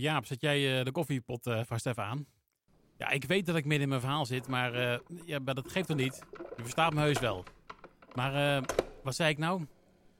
Jaap, 0.00 0.26
zet 0.26 0.40
jij 0.40 0.78
eh, 0.78 0.84
de 0.84 0.92
koffiepot 0.92 1.46
eh, 1.46 1.60
vast 1.66 1.86
even 1.86 2.04
aan? 2.04 2.26
Ja, 2.98 3.10
ik 3.10 3.24
weet 3.24 3.46
dat 3.46 3.56
ik 3.56 3.64
midden 3.64 3.82
in 3.82 3.88
mijn 3.88 4.00
verhaal 4.00 4.26
zit, 4.26 4.48
maar, 4.48 4.74
eh, 4.74 4.98
ja, 5.24 5.38
dat 5.38 5.70
geeft 5.70 5.88
toch 5.88 5.96
niet? 5.96 6.22
Je 6.56 6.62
verstaat 6.62 6.94
me 6.94 7.00
heus 7.00 7.18
wel. 7.18 7.44
Maar 8.14 8.62
wat 9.02 9.14
zei 9.14 9.30
ik 9.30 9.38
nou? 9.38 9.66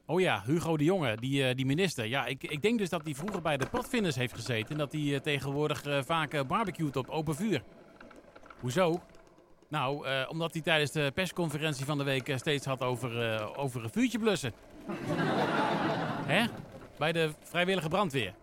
Oh 0.07 0.21
ja, 0.21 0.43
Hugo 0.47 0.77
de 0.77 0.85
Jonge, 0.85 1.17
die, 1.17 1.55
die 1.55 1.67
minister. 1.67 2.07
Ja, 2.07 2.27
ik, 2.27 2.43
ik 2.43 2.63
denk 2.63 2.79
dus 2.79 2.89
dat 2.89 3.05
hij 3.05 3.15
vroeger 3.15 3.43
bij 3.43 3.57
de 3.57 3.67
padvinders 3.67 4.17
heeft 4.17 4.35
gezeten... 4.35 4.71
en 4.71 4.79
dat 4.79 4.93
hij 4.93 5.21
tegenwoordig 5.21 6.05
vaak 6.05 6.47
barbecuet 6.47 6.97
op 6.97 7.09
open 7.09 7.35
vuur. 7.35 7.63
Hoezo? 8.61 9.03
Nou, 9.69 10.07
omdat 10.29 10.53
hij 10.53 10.63
tijdens 10.63 10.91
de 10.91 11.11
persconferentie 11.15 11.85
van 11.85 11.99
de 11.99 12.05
week 12.05 12.33
steeds 12.37 12.67
had 12.67 12.83
over, 12.83 13.41
over 13.57 13.85
een 13.85 13.91
vuurtje 13.91 14.19
blussen. 14.19 14.53
Hè? 16.33 16.47
Bij 16.99 17.13
de 17.13 17.31
vrijwillige 17.43 17.89
brandweer. 17.89 18.35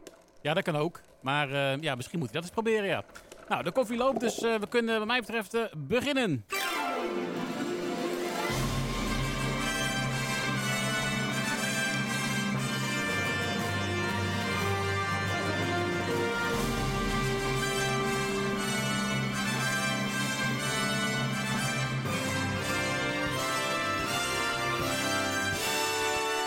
Ja, 0.41 0.53
dat 0.53 0.63
kan 0.63 0.75
ook. 0.75 1.01
Maar 1.21 1.51
eh, 1.51 1.81
ja, 1.81 1.95
misschien 1.95 2.19
moet 2.19 2.31
hij 2.31 2.41
dat 2.41 2.49
eens 2.49 2.61
proberen, 2.61 2.87
ja. 2.87 3.03
Nou, 3.47 3.63
de 3.63 3.71
koffie 3.71 3.97
loopt, 3.97 4.19
dus 4.19 4.41
eh, 4.41 4.55
we 4.55 4.67
kunnen 4.67 4.97
wat 4.97 5.07
mij 5.07 5.19
betreft 5.19 5.53
eh, 5.53 5.61
beginnen. 5.77 6.45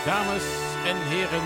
Dames 0.04 0.44
en 0.84 0.96
heren, 0.96 1.42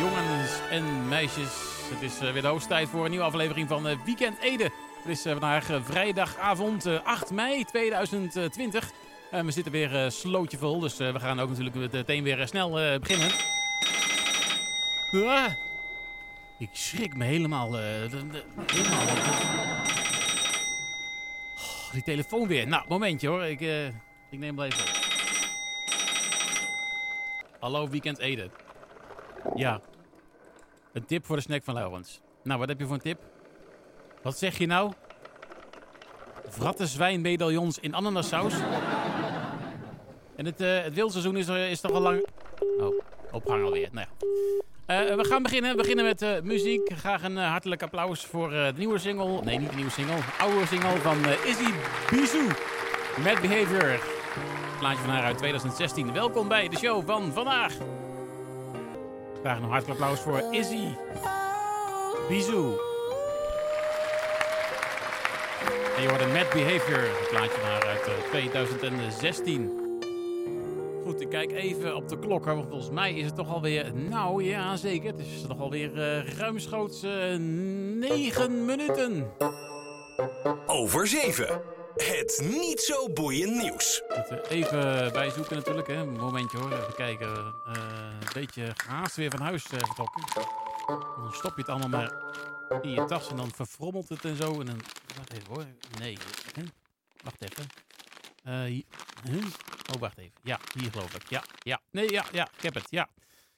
jongens 0.00 0.60
en 0.70 1.08
meisjes. 1.08 1.71
Het 1.92 2.02
is 2.02 2.20
eh, 2.20 2.32
weer 2.32 2.42
de 2.42 2.48
hoogste 2.48 2.86
voor 2.86 3.04
een 3.04 3.10
nieuwe 3.10 3.24
aflevering 3.24 3.68
van 3.68 3.88
eh, 3.88 3.96
Weekend 4.04 4.38
Ede. 4.38 4.70
Het 5.02 5.10
is 5.10 5.24
eh, 5.24 5.32
vandaag 5.32 5.70
vrijdagavond 5.84 6.86
eh, 6.86 7.04
8 7.04 7.30
mei 7.30 7.64
2020. 7.64 8.90
Eh, 9.30 9.40
we 9.40 9.50
zitten 9.50 9.72
weer 9.72 10.10
slootje 10.10 10.58
vol, 10.58 10.80
dus 10.80 10.96
we 10.96 11.20
gaan 11.20 11.40
ook 11.40 11.48
natuurlijk 11.48 11.92
meteen 11.92 12.22
weer 12.22 12.46
snel 12.46 12.70
beginnen. 13.00 13.30
Ah, 15.12 15.52
ik 16.58 16.68
schrik 16.72 17.16
me 17.16 17.24
helemaal. 17.24 17.68
Oh, 17.68 18.02
die 21.92 22.02
telefoon 22.02 22.48
weer. 22.48 22.68
Nou, 22.68 22.84
momentje 22.88 23.28
hoor. 23.28 23.44
Ik, 23.44 23.60
ik 24.30 24.38
neem 24.38 24.58
hem 24.58 24.60
even. 24.60 24.84
Hallo, 27.60 27.88
Weekend 27.88 28.18
Ede. 28.18 28.50
Ja. 29.54 29.80
Een 30.92 31.04
tip 31.06 31.26
voor 31.26 31.36
de 31.36 31.42
snack 31.42 31.64
van 31.64 31.74
Laurens. 31.74 32.20
Nou, 32.42 32.58
wat 32.58 32.68
heb 32.68 32.78
je 32.78 32.84
voor 32.84 32.94
een 32.94 33.00
tip? 33.00 33.18
Wat 34.22 34.38
zeg 34.38 34.58
je 34.58 34.66
nou? 34.66 34.92
Vratte 36.48 36.86
zwijnmedaillons 36.86 37.78
in 37.78 37.94
ananassaus? 37.94 38.54
en 40.36 40.44
het, 40.44 40.60
eh 40.60 40.82
het 40.82 40.96
is, 40.96 41.48
er, 41.48 41.70
is 41.70 41.80
toch 41.80 41.92
al 41.92 42.00
lang... 42.00 42.26
Oh, 42.78 42.94
opgang 43.30 43.64
alweer. 43.64 43.88
Nou 43.92 44.06
ja. 44.06 44.26
Eh, 44.86 45.16
we 45.16 45.24
gaan 45.24 45.42
beginnen. 45.42 45.76
Beginnen 45.76 46.04
met 46.04 46.22
eh, 46.22 46.40
muziek. 46.42 46.92
Graag 46.96 47.22
een 47.22 47.38
eh, 47.38 47.50
hartelijk 47.50 47.82
applaus 47.82 48.24
voor 48.24 48.52
eh, 48.52 48.66
de 48.66 48.78
nieuwe 48.78 48.98
single. 48.98 49.40
Nee, 49.42 49.58
niet 49.58 49.68
de 49.70 49.76
nieuwe 49.76 49.90
single. 49.90 50.18
Oude 50.38 50.66
single 50.66 50.96
van 50.96 51.24
eh, 51.24 51.46
Izzy 51.46 51.72
Bizou. 52.10 52.46
Mad 53.24 53.40
Behavior. 53.40 54.00
Plaatje 54.78 55.02
van 55.02 55.10
haar 55.10 55.22
uit 55.22 55.38
2016. 55.38 56.12
Welkom 56.12 56.48
bij 56.48 56.68
de 56.68 56.76
show 56.76 57.06
van 57.06 57.32
vandaag. 57.32 57.72
Graag 59.42 59.56
een 59.56 59.68
hartelijk 59.68 60.00
applaus 60.00 60.20
voor 60.20 60.42
Izzy 60.50 60.86
Bizou. 62.28 62.72
En 65.96 66.02
je 66.02 66.08
hoort 66.08 66.20
een 66.20 66.32
Mad 66.32 66.50
Behavior. 66.50 66.98
Een 66.98 67.28
plaatje 67.30 67.58
van 67.60 67.68
haar 67.68 67.86
uit 67.86 68.06
eh, 68.06 68.30
2016. 68.30 69.70
Goed, 71.04 71.20
ik 71.20 71.28
kijk 71.28 71.52
even 71.52 71.96
op 71.96 72.08
de 72.08 72.18
klok. 72.18 72.44
volgens 72.44 72.90
mij 72.90 73.14
is 73.14 73.26
het 73.26 73.36
toch 73.36 73.52
alweer... 73.52 73.94
Nou, 73.94 74.44
ja, 74.44 74.76
zeker. 74.76 75.10
Het 75.10 75.20
is 75.20 75.44
toch 75.48 75.60
alweer 75.60 75.96
uh, 75.96 76.28
ruimschoots 76.38 77.04
uh, 77.04 77.12
9 77.36 78.64
minuten. 78.64 79.32
Over 80.66 81.06
7. 81.06 81.71
Het 81.96 82.42
niet 82.44 82.80
zo 82.80 83.12
boeiend 83.12 83.62
nieuws. 83.62 84.02
Moeten 84.16 84.44
even 84.48 85.12
bijzoeken 85.12 85.56
natuurlijk. 85.56 85.86
Hè. 85.86 85.94
Een 85.94 86.12
momentje 86.12 86.58
hoor. 86.58 86.72
Even 86.72 86.94
kijken. 86.94 87.28
Uh, 87.28 87.74
een 88.20 88.32
beetje 88.32 88.72
haast 88.86 89.16
weer 89.16 89.30
van 89.30 89.40
huis 89.40 89.72
uh, 89.72 89.78
getrokken. 89.80 90.24
Dan 91.16 91.32
stop 91.32 91.56
je 91.56 91.60
het 91.60 91.68
allemaal 91.68 91.88
maar 91.88 92.12
in 92.82 92.90
je 92.90 93.04
tas 93.04 93.28
en 93.28 93.36
dan 93.36 93.50
verfrommelt 93.50 94.08
het 94.08 94.24
en 94.24 94.36
zo. 94.36 94.60
En 94.60 94.66
dan... 94.66 94.80
Wacht 95.16 95.32
even 95.32 95.54
hoor. 95.54 95.66
Nee. 95.98 96.18
Wacht 97.22 97.42
even. 97.42 97.66
Oh, 99.94 100.00
wacht 100.00 100.18
even. 100.18 100.32
Ja, 100.42 100.58
hier 100.80 100.90
geloof 100.90 101.14
ik. 101.14 101.28
Ja, 101.28 101.44
ja. 101.58 101.80
Nee, 101.90 102.10
ja, 102.10 102.24
ja. 102.32 102.48
Ik 102.56 102.62
heb 102.62 102.74
het. 102.74 102.86
Ja. 102.90 103.08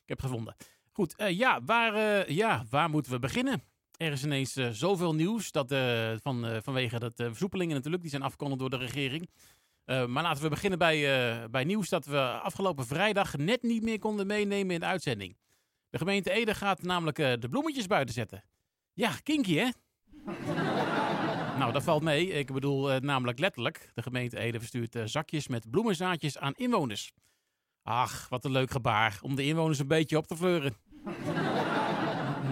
Ik 0.03 0.09
heb 0.09 0.21
het 0.21 0.27
gevonden. 0.27 0.57
Goed. 0.93 1.15
Ja, 1.17 1.61
waar, 1.65 2.33
ja, 2.33 2.65
waar 2.71 2.91
moeten 2.91 3.13
we 3.13 3.19
beginnen? 3.19 3.63
Er 3.97 4.13
is 4.13 4.25
ineens 4.25 4.57
uh, 4.57 4.69
zoveel 4.71 5.15
nieuws 5.15 5.51
dat, 5.53 5.73
uh, 5.73 6.13
van, 6.23 6.61
vanwege 6.63 6.99
dat 6.99 7.13
versoepelingen 7.17 7.75
natuurlijk, 7.75 8.03
die 8.03 8.11
zijn 8.11 8.23
afgekondigd 8.23 8.61
door 8.61 8.71
de 8.71 8.77
regering. 8.77 9.31
Maar 9.87 10.23
laten 10.23 10.43
we 10.43 10.49
beginnen 10.49 10.79
bij, 10.79 11.51
bij 11.51 11.65
nieuws 11.65 11.89
dat 11.89 12.07
we 12.07 12.19
afgelopen 12.21 12.87
vrijdag 12.87 13.37
net 13.37 13.63
niet 13.63 13.83
meer 13.83 13.99
konden 13.99 14.27
meenemen 14.27 14.75
in 14.75 14.81
de 14.81 14.87
uitzending. 14.87 15.37
De 15.91 15.99
gemeente 15.99 16.31
Ede 16.31 16.55
gaat 16.55 16.83
namelijk 16.83 17.17
de 17.17 17.49
bloemetjes 17.51 17.87
buiten 17.87 18.15
zetten. 18.15 18.45
Ja, 18.93 19.11
kinky 19.23 19.57
hè? 19.57 19.69
nou, 21.59 21.73
dat 21.73 21.83
valt 21.83 22.03
mee. 22.03 22.29
Ik 22.29 22.53
bedoel 22.53 22.99
namelijk 23.01 23.39
letterlijk. 23.39 23.91
De 23.95 24.03
gemeente 24.03 24.39
Ede 24.39 24.59
verstuurt 24.59 24.99
zakjes 25.05 25.49
met 25.49 25.71
bloemenzaadjes 25.71 26.39
aan 26.39 26.55
inwoners. 26.55 27.13
Ach, 27.83 28.29
wat 28.29 28.45
een 28.45 28.53
leuk 28.53 28.71
gebaar 28.71 29.19
om 29.23 29.35
de 29.35 29.45
inwoners 29.45 29.79
een 29.79 29.89
beetje 29.89 30.17
op 30.17 30.27
te 30.27 30.37
fleuren. 30.37 30.77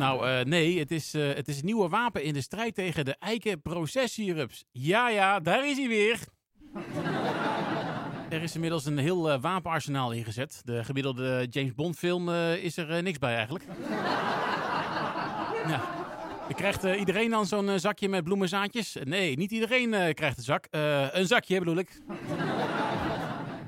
Nou, 0.03 0.29
uh, 0.29 0.45
nee, 0.45 0.79
het 0.79 0.91
is, 0.91 1.13
het 1.13 1.49
is 1.49 1.59
een 1.59 1.65
nieuwe 1.65 1.89
wapen 1.89 2.23
in 2.23 2.33
de 2.33 2.41
strijd 2.41 2.75
tegen 2.75 3.05
de 3.05 3.17
eikenprocessierups. 3.19 4.65
Ja, 4.73 5.09
ja, 5.09 5.41
daar 5.41 5.69
is 5.69 5.77
hij 5.77 5.89
weer. 5.89 6.19
Er 8.33 8.43
is 8.43 8.55
inmiddels 8.55 8.85
een 8.85 8.99
heel 8.99 9.33
uh, 9.33 9.41
wapenarsenaal 9.41 10.13
ingezet. 10.13 10.63
De 10.65 10.85
gemiddelde 10.85 11.47
James 11.51 11.75
Bond 11.75 11.97
film 11.97 12.29
uh, 12.29 12.65
is 12.65 12.77
er 12.77 12.97
uh, 12.97 13.03
niks 13.03 13.19
bij 13.19 13.35
eigenlijk. 13.35 13.65
ja. 15.67 15.81
Je 16.49 16.55
krijgt 16.55 16.85
iedereen 16.85 17.31
dan 17.31 17.47
zo'n 17.47 17.79
zakje 17.79 18.09
met 18.09 18.25
bloemenzaadjes? 18.25 18.97
Nee, 19.05 19.37
niet 19.37 19.51
iedereen 19.51 20.15
krijgt 20.15 20.37
een 20.37 20.43
zak. 20.43 20.67
een 21.13 21.27
zakje 21.27 21.59
bedoel 21.59 21.77
ik. 21.77 22.01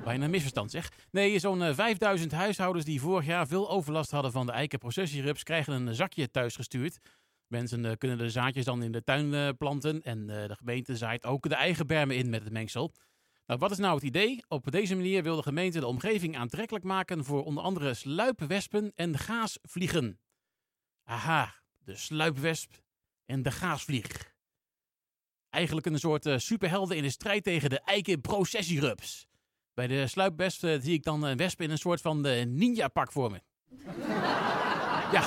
Bijna 0.05 0.27
misverstand 0.27 0.71
zeg. 0.71 0.91
Nee, 1.11 1.39
zo'n 1.39 1.73
5000 1.75 2.31
huishoudens 2.31 2.85
die 2.85 3.01
vorig 3.01 3.25
jaar 3.25 3.47
veel 3.47 3.69
overlast 3.69 4.11
hadden 4.11 4.31
van 4.31 4.45
de 4.45 4.51
eikenprocessierups... 4.51 5.43
krijgen 5.43 5.73
een 5.73 5.95
zakje 5.95 6.31
thuis 6.31 6.55
gestuurd. 6.55 6.99
Mensen 7.47 7.97
kunnen 7.97 8.17
de 8.17 8.29
zaadjes 8.29 8.65
dan 8.65 8.83
in 8.83 8.91
de 8.91 9.03
tuin 9.03 9.57
planten. 9.57 10.01
En 10.01 10.27
de 10.27 10.55
gemeente 10.57 10.97
zaait 10.97 11.25
ook 11.25 11.49
de 11.49 11.55
eigen 11.55 11.87
bermen 11.87 12.15
in 12.15 12.29
met 12.29 12.43
het 12.43 12.53
mengsel. 12.53 12.93
Nou, 13.45 13.59
wat 13.59 13.71
is 13.71 13.77
nou 13.77 13.95
het 13.95 14.03
idee? 14.03 14.43
Op 14.47 14.71
deze 14.71 14.95
manier 14.95 15.23
wil 15.23 15.35
de 15.35 15.41
gemeente 15.41 15.79
de 15.79 15.87
omgeving 15.87 16.37
aantrekkelijk 16.37 16.85
maken 16.85 17.23
voor 17.23 17.43
onder 17.43 17.63
andere 17.63 17.93
sluipwespen 17.93 18.91
en 18.95 19.17
gaasvliegen. 19.17 20.19
Aha, 21.03 21.53
de 21.83 21.95
sluipwesp 21.95 22.71
en 23.25 23.43
de 23.43 23.51
gaasvlieg. 23.51 24.33
Eigenlijk 25.49 25.85
een 25.85 25.99
soort 25.99 26.29
superhelden 26.35 26.97
in 26.97 27.03
de 27.03 27.09
strijd 27.09 27.43
tegen 27.43 27.69
de 27.69 27.79
eikenprocessierups. 27.79 29.27
Bij 29.75 29.87
de 29.87 30.07
sluipwesp 30.07 30.63
uh, 30.63 30.75
zie 30.81 30.93
ik 30.93 31.03
dan 31.03 31.23
een 31.23 31.37
wesp 31.37 31.61
in 31.61 31.71
een 31.71 31.77
soort 31.77 32.01
van 32.01 32.27
uh, 32.27 32.45
ninja-pak 32.45 33.11
voor 33.11 33.31
me. 33.31 33.41
ja, 35.15 35.23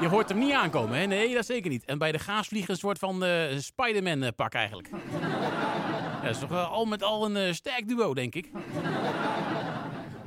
je 0.00 0.08
hoort 0.08 0.28
hem 0.28 0.38
niet 0.38 0.52
aankomen, 0.52 0.98
hè? 0.98 1.06
Nee, 1.06 1.34
dat 1.34 1.46
zeker 1.46 1.70
niet. 1.70 1.84
En 1.84 1.98
bij 1.98 2.12
de 2.12 2.18
gaasvlieg 2.18 2.68
een 2.68 2.76
soort 2.76 2.98
van 2.98 3.24
Spider-Man-pak 3.58 4.54
eigenlijk. 4.54 4.90
Ja, 6.16 6.32
dat 6.32 6.42
is 6.42 6.48
toch 6.48 6.50
uh, 6.50 6.70
al 6.70 6.84
met 6.84 7.02
al 7.02 7.24
een 7.24 7.46
uh, 7.46 7.52
sterk 7.52 7.88
duo, 7.88 8.14
denk 8.14 8.34
ik. 8.34 8.50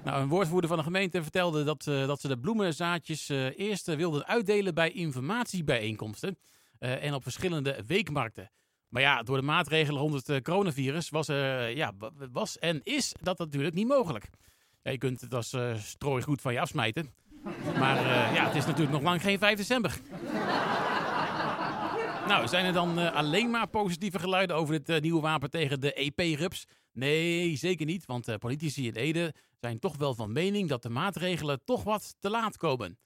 nou, 0.04 0.22
een 0.22 0.28
woordvoerder 0.28 0.70
van 0.70 0.78
de 0.78 0.84
gemeente 0.84 1.22
vertelde 1.22 1.64
dat, 1.64 1.86
uh, 1.86 2.08
dat 2.08 2.22
ze 2.22 2.28
de 2.28 2.40
bloemenzaadjes 2.40 3.30
eerst 3.56 3.86
wilden 3.86 4.26
uitdelen 4.26 4.74
bij 4.74 4.92
informatiebijeenkomsten 4.92 6.38
en 6.80 7.14
op 7.14 7.24
verschillende 7.24 7.84
weekmarkten. 7.86 8.52
Maar 8.90 9.02
ja, 9.02 9.24
door 9.24 9.38
de 9.38 9.44
maatregelen 9.44 10.02
rond 10.02 10.28
het 10.28 10.44
coronavirus 10.44 11.10
was, 11.10 11.28
ja, 11.74 11.92
was 12.32 12.60
en 12.60 12.82
is 12.84 13.16
dat 13.22 13.38
natuurlijk 13.38 13.76
niet 13.76 13.88
mogelijk. 13.88 14.30
Ja, 14.82 14.92
je 14.92 14.98
kunt 14.98 15.22
het 15.22 15.34
als 15.34 15.56
strooigoed 15.76 16.42
van 16.42 16.54
je 16.54 16.60
afsmijten. 16.60 17.14
Maar 17.78 18.04
ja, 18.34 18.46
het 18.46 18.56
is 18.56 18.66
natuurlijk 18.66 18.92
nog 18.92 19.02
lang 19.02 19.22
geen 19.22 19.40
5 19.40 19.58
december. 19.58 20.00
Nou, 22.30 22.48
zijn 22.48 22.66
er 22.66 22.74
dan 22.74 23.00
uh, 23.00 23.16
alleen 23.16 23.50
maar 23.50 23.68
positieve 23.68 24.20
geluiden 24.20 24.56
over 24.56 24.74
dit 24.74 24.90
uh, 24.90 25.02
nieuwe 25.02 25.22
wapen 25.22 25.50
tegen 25.50 25.82
de 25.82 25.94
EP-rups? 25.94 26.66
Nee, 26.92 27.56
zeker 27.56 27.86
niet, 27.86 28.06
want 28.06 28.28
uh, 28.28 28.36
politici 28.36 28.88
in 28.88 28.94
Ede 28.94 29.34
zijn 29.60 29.80
toch 29.80 29.98
wel 29.98 30.16
van 30.16 30.32
mening 30.32 30.70
dat 30.70 30.82
de 30.82 30.90
maatregelen 30.90 31.62
toch 31.66 31.84
wat 31.84 32.16
te 32.20 32.30
laat 32.30 32.58
komen. 32.58 32.98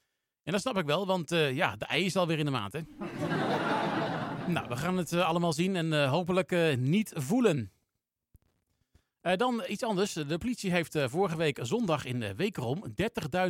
En 0.43 0.51
dat 0.51 0.61
snap 0.61 0.77
ik 0.77 0.85
wel, 0.85 1.05
want 1.05 1.29
ja, 1.29 1.75
de 1.75 1.85
ei 1.85 2.05
is 2.05 2.15
alweer 2.15 2.39
in 2.39 2.45
de 2.45 2.51
hè? 2.51 2.79
Nou, 4.47 4.67
we 4.67 4.77
gaan 4.77 4.97
het 4.97 5.11
eh, 5.11 5.27
allemaal 5.27 5.53
zien 5.53 5.75
en 5.75 5.93
eh, 5.93 6.09
hopelijk 6.09 6.51
eh, 6.51 6.77
niet 6.77 7.11
voelen. 7.15 7.71
Dan 9.21 9.63
iets 9.67 9.83
anders. 9.83 10.13
De 10.13 10.37
politie 10.37 10.71
heeft 10.71 10.97
vorige 11.05 11.37
week 11.37 11.59
zondag 11.61 12.05
in 12.05 12.21
uh, 12.21 12.29
Wekerom 12.29 12.83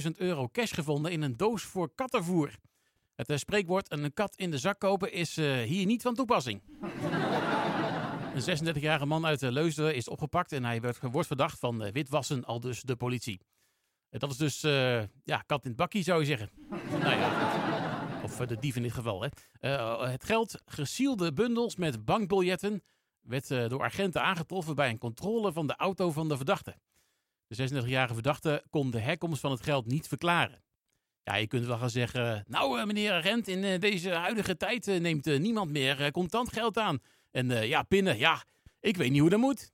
30.000 0.01 0.11
euro 0.17 0.49
cash 0.51 0.73
gevonden 0.73 1.11
in 1.11 1.21
een 1.21 1.37
doos 1.37 1.63
voor 1.63 1.91
kattenvoer. 1.95 2.55
Het 3.15 3.39
spreekwoord 3.39 3.91
een 3.91 4.13
kat 4.13 4.35
in 4.35 4.51
de 4.51 4.57
zak 4.57 4.79
kopen 4.79 5.11
is 5.11 5.35
hier 5.35 5.85
niet 5.85 6.01
van 6.01 6.15
toepassing. 6.15 6.61
Een 8.35 8.75
36-jarige 8.75 9.05
man 9.05 9.25
uit 9.25 9.41
Leusden 9.41 9.95
is 9.95 10.07
opgepakt 10.07 10.51
en 10.51 10.63
hij 10.63 10.81
werd, 10.81 10.99
wordt 11.11 11.27
verdacht 11.27 11.59
van 11.59 11.91
witwassen, 11.91 12.45
al 12.45 12.59
dus 12.59 12.81
de 12.81 12.95
politie. 12.95 13.39
Dat 14.09 14.31
is 14.31 14.37
dus, 14.37 14.61
ja, 15.23 15.43
kat 15.45 15.63
in 15.63 15.69
het 15.69 15.75
bakkie 15.75 16.03
zou 16.03 16.19
je 16.19 16.25
zeggen. 16.25 16.49
nou. 16.99 17.62
Of 18.33 18.39
eh, 18.39 18.47
de 18.47 18.59
dief 18.59 18.75
in 18.75 18.81
dit 18.81 18.93
geval. 18.93 19.21
Hè. 19.21 19.27
Eh, 19.59 20.09
het 20.09 20.23
geld, 20.23 20.61
gesielde 20.65 21.33
bundels 21.33 21.75
met 21.75 22.05
bankbiljetten, 22.05 22.83
werd 23.21 23.51
eh, 23.51 23.69
door 23.69 23.83
agenten 23.83 24.21
aangetroffen 24.21 24.75
bij 24.75 24.89
een 24.89 24.97
controle 24.97 25.51
van 25.51 25.67
de 25.67 25.75
auto 25.75 26.11
van 26.11 26.27
de 26.29 26.35
verdachte. 26.35 26.75
De 27.47 27.83
36-jarige 27.83 28.13
verdachte 28.13 28.63
kon 28.69 28.91
de 28.91 28.99
herkomst 28.99 29.39
van 29.39 29.51
het 29.51 29.63
geld 29.63 29.85
niet 29.85 30.07
verklaren. 30.07 30.63
Ja, 31.23 31.35
je 31.35 31.47
kunt 31.47 31.65
wel 31.65 31.77
gaan 31.77 31.89
zeggen, 31.89 32.43
nou 32.47 32.85
meneer 32.85 33.11
agent, 33.11 33.47
in 33.47 33.79
deze 33.79 34.09
huidige 34.09 34.57
tijd 34.57 34.85
neemt 34.85 35.25
niemand 35.25 35.71
meer 35.71 36.11
contant 36.11 36.53
geld 36.53 36.77
aan. 36.77 36.99
En 37.31 37.67
ja, 37.67 37.83
pinnen, 37.83 38.17
ja, 38.17 38.43
ik 38.79 38.97
weet 38.97 39.11
niet 39.11 39.19
hoe 39.19 39.29
dat 39.29 39.39
moet. 39.39 39.71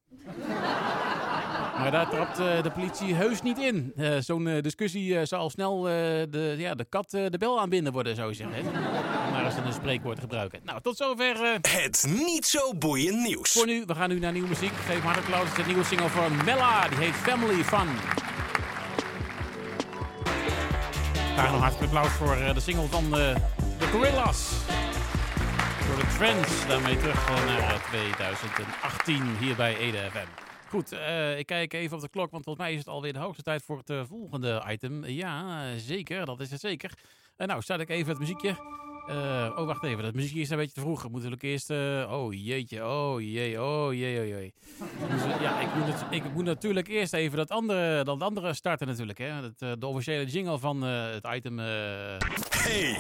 Maar 1.80 1.92
daar 1.92 2.10
trapt 2.10 2.40
eh, 2.40 2.64
de 2.64 2.72
politie 2.72 3.14
heus 3.14 3.42
niet 3.42 3.58
in. 3.58 3.94
Eh, 3.96 4.18
Zo'n 4.20 4.48
eh, 4.48 4.62
discussie 4.62 5.26
zal 5.26 5.50
snel 5.50 5.88
eh, 5.88 5.94
de, 6.30 6.56
ja, 6.58 6.76
de 6.76 6.86
kat 6.90 7.10
de 7.10 7.36
bel 7.40 7.60
aanbinden 7.60 7.94
worden, 7.94 8.16
zou 8.16 8.30
je 8.30 8.36
zeggen. 8.36 8.72
Maar 9.32 9.46
eens 9.46 9.56
een 9.56 9.74
spreekwoord 9.74 10.20
gebruiken. 10.20 10.60
Nou, 10.64 10.82
tot 10.82 10.98
zover 10.98 11.60
Het 11.62 12.06
niet 12.26 12.46
zo 12.46 12.74
boeiend 12.76 13.22
nieuws. 13.28 13.52
voor 13.52 13.66
nu. 13.66 13.84
We 13.86 13.96
gaan 13.96 14.10
nu 14.10 14.20
naar 14.20 14.32
nieuwe 14.32 14.48
muziek. 14.48 14.72
Geef 14.86 15.02
hartelijk 15.02 15.34
applaus. 15.34 15.58
Het 15.58 15.66
nieuwe 15.68 15.84
single 15.84 16.10
van 16.10 16.46
Mella. 16.46 16.88
Die 16.88 16.98
heet 16.98 17.14
Family 17.16 17.64
Fun. 17.64 17.88
Graag 21.36 21.52
nog 21.52 21.62
hartelijk 21.62 21.94
applaus 21.94 22.12
voor 22.12 22.54
de 22.54 22.60
single 22.60 22.88
van 22.88 23.10
The 23.78 23.86
Gorillas. 23.92 24.52
Voor 25.80 25.96
de 25.96 26.16
Trends. 26.18 26.68
Daarmee 26.68 26.98
terug 26.98 27.30
naar 27.46 27.60
eh, 27.60 27.84
2018 27.90 29.24
hier 29.40 29.56
bij 29.56 29.78
Ede 29.78 29.98
FM. 30.12 30.49
Goed, 30.70 30.92
eh, 30.92 31.38
ik 31.38 31.46
kijk 31.46 31.74
even 31.74 31.96
op 31.98 32.04
de 32.04 32.10
klok, 32.10 32.32
want 32.32 32.44
volgens 32.44 32.66
mij 32.66 32.74
is 32.74 32.80
het 32.80 32.88
alweer 32.88 33.14
de 33.14 33.20
hoogste 33.20 33.44
tijd 33.44 33.64
voor 33.64 33.78
het 33.78 33.90
eh, 33.90 34.02
volgende 34.08 34.64
item. 34.68 35.06
Ja, 35.06 35.64
eh, 35.64 35.78
zeker, 35.78 36.26
dat 36.26 36.40
is 36.40 36.52
het 36.52 36.60
zeker. 36.60 36.92
Eh, 37.38 37.48
nou, 37.48 37.62
start 37.62 37.80
ik 37.82 37.90
even 37.90 38.10
het 38.10 38.20
muziekje. 38.20 38.78
Oh, 39.58 39.66
wacht 39.66 39.84
even, 39.84 40.04
dat 40.04 40.14
muziekje 40.14 40.40
is 40.40 40.50
een 40.50 40.58
beetje 40.58 40.74
te 40.74 40.80
vroeg. 40.82 41.04
Moet 41.04 41.14
natuurlijk 41.14 41.42
eerst... 41.42 41.70
oh, 42.10 42.34
jeetje, 42.34 42.86
oh, 42.88 43.22
jee, 43.22 43.62
oh, 43.64 43.94
jee, 43.94 44.20
oh, 44.22 44.28
jee. 44.28 44.54
Dus, 45.10 45.24
ja, 45.42 45.60
ik 45.60 45.76
moet, 45.76 45.86
het- 45.86 46.06
ik 46.10 46.34
moet 46.34 46.44
natuurlijk 46.46 46.88
eerst 46.88 47.14
even 47.14 47.38
dat 47.38 47.50
andere, 47.50 48.04
dat 48.04 48.22
andere 48.22 48.54
starten 48.54 48.88
natuurlijk. 48.88 49.18
Hè. 49.18 49.34
De 49.78 49.86
officiële 49.88 50.26
jingle 50.26 50.60
van 50.60 50.82
het 50.82 51.28
item. 51.34 51.58
Hey, 51.58 52.98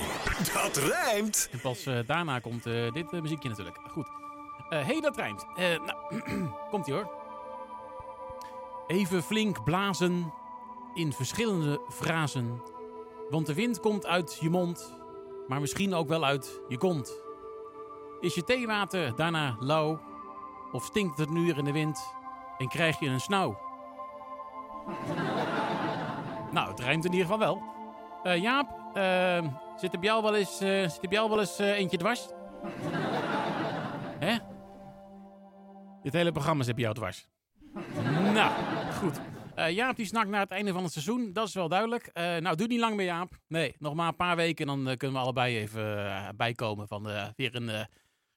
dat 0.53 0.77
rijmt. 0.77 1.49
en 1.51 1.61
pas 1.61 1.83
daarna 2.05 2.39
komt 2.39 2.63
dit 2.93 3.11
muziekje 3.11 3.49
natuurlijk. 3.49 3.77
Goed. 3.87 4.07
Hey, 4.69 4.99
dat 5.01 5.17
rijmt. 5.17 5.45
Nou, 5.57 6.21
komt 6.71 6.87
ie 6.87 6.93
hoor. 6.93 7.18
Even 8.89 9.23
flink 9.23 9.63
blazen 9.63 10.33
in 10.93 11.13
verschillende 11.13 11.81
frazen. 11.89 12.61
Want 13.29 13.45
de 13.45 13.53
wind 13.53 13.79
komt 13.79 14.05
uit 14.05 14.37
je 14.41 14.49
mond, 14.49 14.93
maar 15.47 15.59
misschien 15.59 15.93
ook 15.93 16.07
wel 16.07 16.25
uit 16.25 16.61
je 16.67 16.77
kont. 16.77 17.21
Is 18.19 18.35
je 18.35 18.43
theewater 18.43 19.15
daarna 19.15 19.55
lauw? 19.59 19.99
Of 20.71 20.83
stinkt 20.83 21.17
het 21.17 21.29
nu 21.29 21.53
in 21.53 21.65
de 21.65 21.71
wind 21.71 22.13
en 22.57 22.67
krijg 22.67 22.99
je 22.99 23.07
een 23.07 23.19
snauw? 23.19 23.59
nou, 26.53 26.69
het 26.69 26.79
rijmt 26.79 27.05
in 27.05 27.11
ieder 27.11 27.27
geval 27.27 27.39
wel. 27.39 27.61
Eh, 28.23 28.41
Jaap, 28.41 28.95
eh, 28.95 29.47
zit 29.75 29.93
er 29.93 29.99
bij 29.99 30.09
jou 30.09 30.23
wel 30.23 30.35
eens, 30.35 30.59
eh, 30.59 30.81
zit 30.81 31.03
er 31.03 31.09
bij 31.09 31.17
jou 31.17 31.29
wel 31.29 31.39
eens 31.39 31.57
eentje 31.57 31.97
dwars? 31.97 32.27
Hè? 34.25 34.37
Dit 36.01 36.13
hele 36.13 36.31
programma 36.31 36.63
zit 36.63 36.75
bij 36.75 36.83
jou 36.83 36.95
dwars. 36.95 37.27
Nou, 38.39 38.91
goed. 38.93 39.19
Eh, 39.55 39.69
Jaap 39.71 39.95
die 39.95 40.05
snakt 40.05 40.29
naar 40.29 40.41
het 40.41 40.51
einde 40.51 40.71
van 40.71 40.83
het 40.83 40.91
seizoen, 40.91 41.33
dat 41.33 41.47
is 41.47 41.53
wel 41.53 41.69
duidelijk. 41.69 42.09
Eh, 42.13 42.37
nou, 42.37 42.55
doe 42.55 42.67
niet 42.67 42.79
lang 42.79 42.95
meer 42.95 43.05
Jaap. 43.05 43.39
Nee, 43.47 43.75
nog 43.79 43.93
maar 43.93 44.07
een 44.07 44.15
paar 44.15 44.35
weken 44.35 44.67
en 44.67 44.75
dan 44.75 44.89
eh, 44.89 44.97
kunnen 44.97 45.17
we 45.17 45.23
allebei 45.23 45.57
even 45.57 46.35
bijkomen 46.37 46.87
van 46.87 47.03
weer 47.35 47.55
een, 47.55 47.67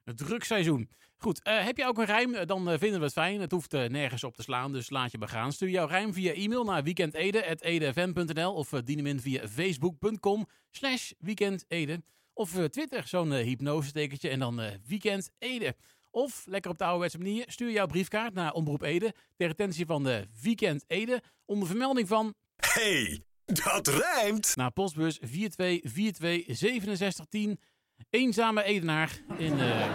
een 0.04 0.16
druk 0.16 0.44
seizoen. 0.44 0.90
Goed, 1.16 1.40
heb 1.42 1.76
je 1.76 1.86
ook 1.86 1.98
een 1.98 2.04
rijm? 2.04 2.46
Dan 2.46 2.78
vinden 2.78 2.98
we 2.98 3.04
het 3.04 3.12
fijn. 3.12 3.40
Het 3.40 3.50
hoeft 3.50 3.72
nergens 3.72 4.24
op 4.24 4.34
te 4.34 4.42
slaan, 4.42 4.72
dus 4.72 4.90
laat 4.90 5.10
je 5.10 5.18
begaan. 5.18 5.52
Stuur 5.52 5.68
jouw 5.68 5.86
rijm 5.86 6.12
via 6.12 6.32
e-mail 6.32 6.64
naar 6.64 6.82
weekendede.edfm.nl 6.82 8.54
of 8.54 8.72
eh, 8.72 8.80
dien 8.84 8.96
hem 8.96 9.06
in 9.06 9.20
via 9.20 9.48
facebook.com 9.48 10.48
slash 10.70 11.12
weekendede. 11.18 12.02
Of 12.32 12.50
Twitter, 12.68 13.08
zo'n 13.08 13.32
hypnose-tekentje 13.32 14.28
en 14.28 14.38
dan 14.38 14.60
eh 14.60 14.72
weekendede. 14.86 15.76
Of, 16.14 16.42
lekker 16.46 16.70
op 16.70 16.78
de 16.78 16.84
ouderwetse 16.84 17.18
manier, 17.18 17.44
stuur 17.46 17.70
jouw 17.70 17.86
briefkaart 17.86 18.34
naar 18.34 18.52
Omroep 18.52 18.82
Ede 18.82 19.14
ter 19.36 19.48
attentie 19.50 19.86
van 19.86 20.04
de 20.04 20.26
Weekend 20.42 20.84
Ede 20.86 21.22
onder 21.44 21.68
vermelding 21.68 22.08
van 22.08 22.34
Hey, 22.56 23.24
dat 23.44 23.88
rijmt. 23.88 24.56
naar 24.56 24.70
postbus 24.70 25.18
42426710 25.20 25.24
Eenzame 28.10 28.62
Edenaar 28.62 29.10
in, 29.36 29.60
eh, 29.60 29.86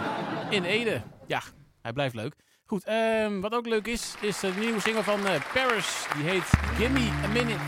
in 0.50 0.64
Ede. 0.64 1.02
Ja, 1.26 1.42
hij 1.82 1.92
blijft 1.92 2.14
leuk. 2.14 2.34
Goed, 2.64 2.84
ehm, 2.84 3.40
wat 3.40 3.52
ook 3.52 3.66
leuk 3.66 3.86
is, 3.86 4.14
is 4.20 4.40
de 4.40 4.52
nieuwe 4.58 4.80
single 4.80 5.02
van 5.02 5.26
eh, 5.26 5.40
Paris. 5.52 6.06
Die 6.14 6.24
heet 6.24 6.50
Gimme 6.76 7.10
a 7.24 7.26
Minute. 7.26 7.58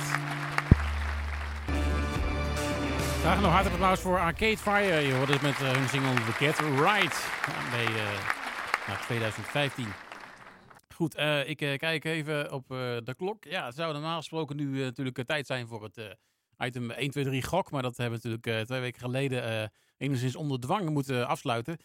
Graag 3.20 3.40
nog 3.40 3.50
hartelijk 3.50 3.80
applaus 3.80 4.00
voor 4.00 4.18
Arcade 4.18 4.58
Fire. 4.58 5.00
Je 5.00 5.14
hoort 5.14 5.28
het 5.28 5.42
met 5.42 5.60
eh, 5.60 5.72
hun 5.72 5.88
single 5.88 6.14
The 6.14 6.32
Get 6.32 6.58
Right 6.58 7.26
bij 7.70 7.86
nou, 8.90 9.02
2015. 9.02 9.86
Goed, 10.94 11.14
eh, 11.14 11.48
ik 11.48 11.60
eh, 11.60 11.76
kijk 11.76 12.04
even 12.04 12.52
op 12.52 12.70
eh, 12.70 12.76
de 13.04 13.14
klok. 13.16 13.44
Ja, 13.44 13.64
het 13.64 13.74
zou 13.74 13.92
normaal 13.92 14.16
gesproken 14.16 14.56
nu 14.56 14.80
natuurlijk 14.80 15.26
tijd 15.26 15.46
zijn 15.46 15.66
voor 15.66 15.82
het 15.82 16.16
item 16.58 16.90
1, 16.90 17.10
2, 17.10 17.24
3 17.24 17.42
gok. 17.42 17.70
Maar 17.70 17.82
dat 17.82 17.96
hebben 17.96 18.20
we 18.20 18.28
natuurlijk 18.28 18.66
twee 18.66 18.80
weken 18.80 19.00
geleden 19.00 19.70
enigszins 19.96 20.36
onder 20.36 20.60
dwang 20.60 20.90
moeten 20.90 21.26
afsluiten. 21.26 21.76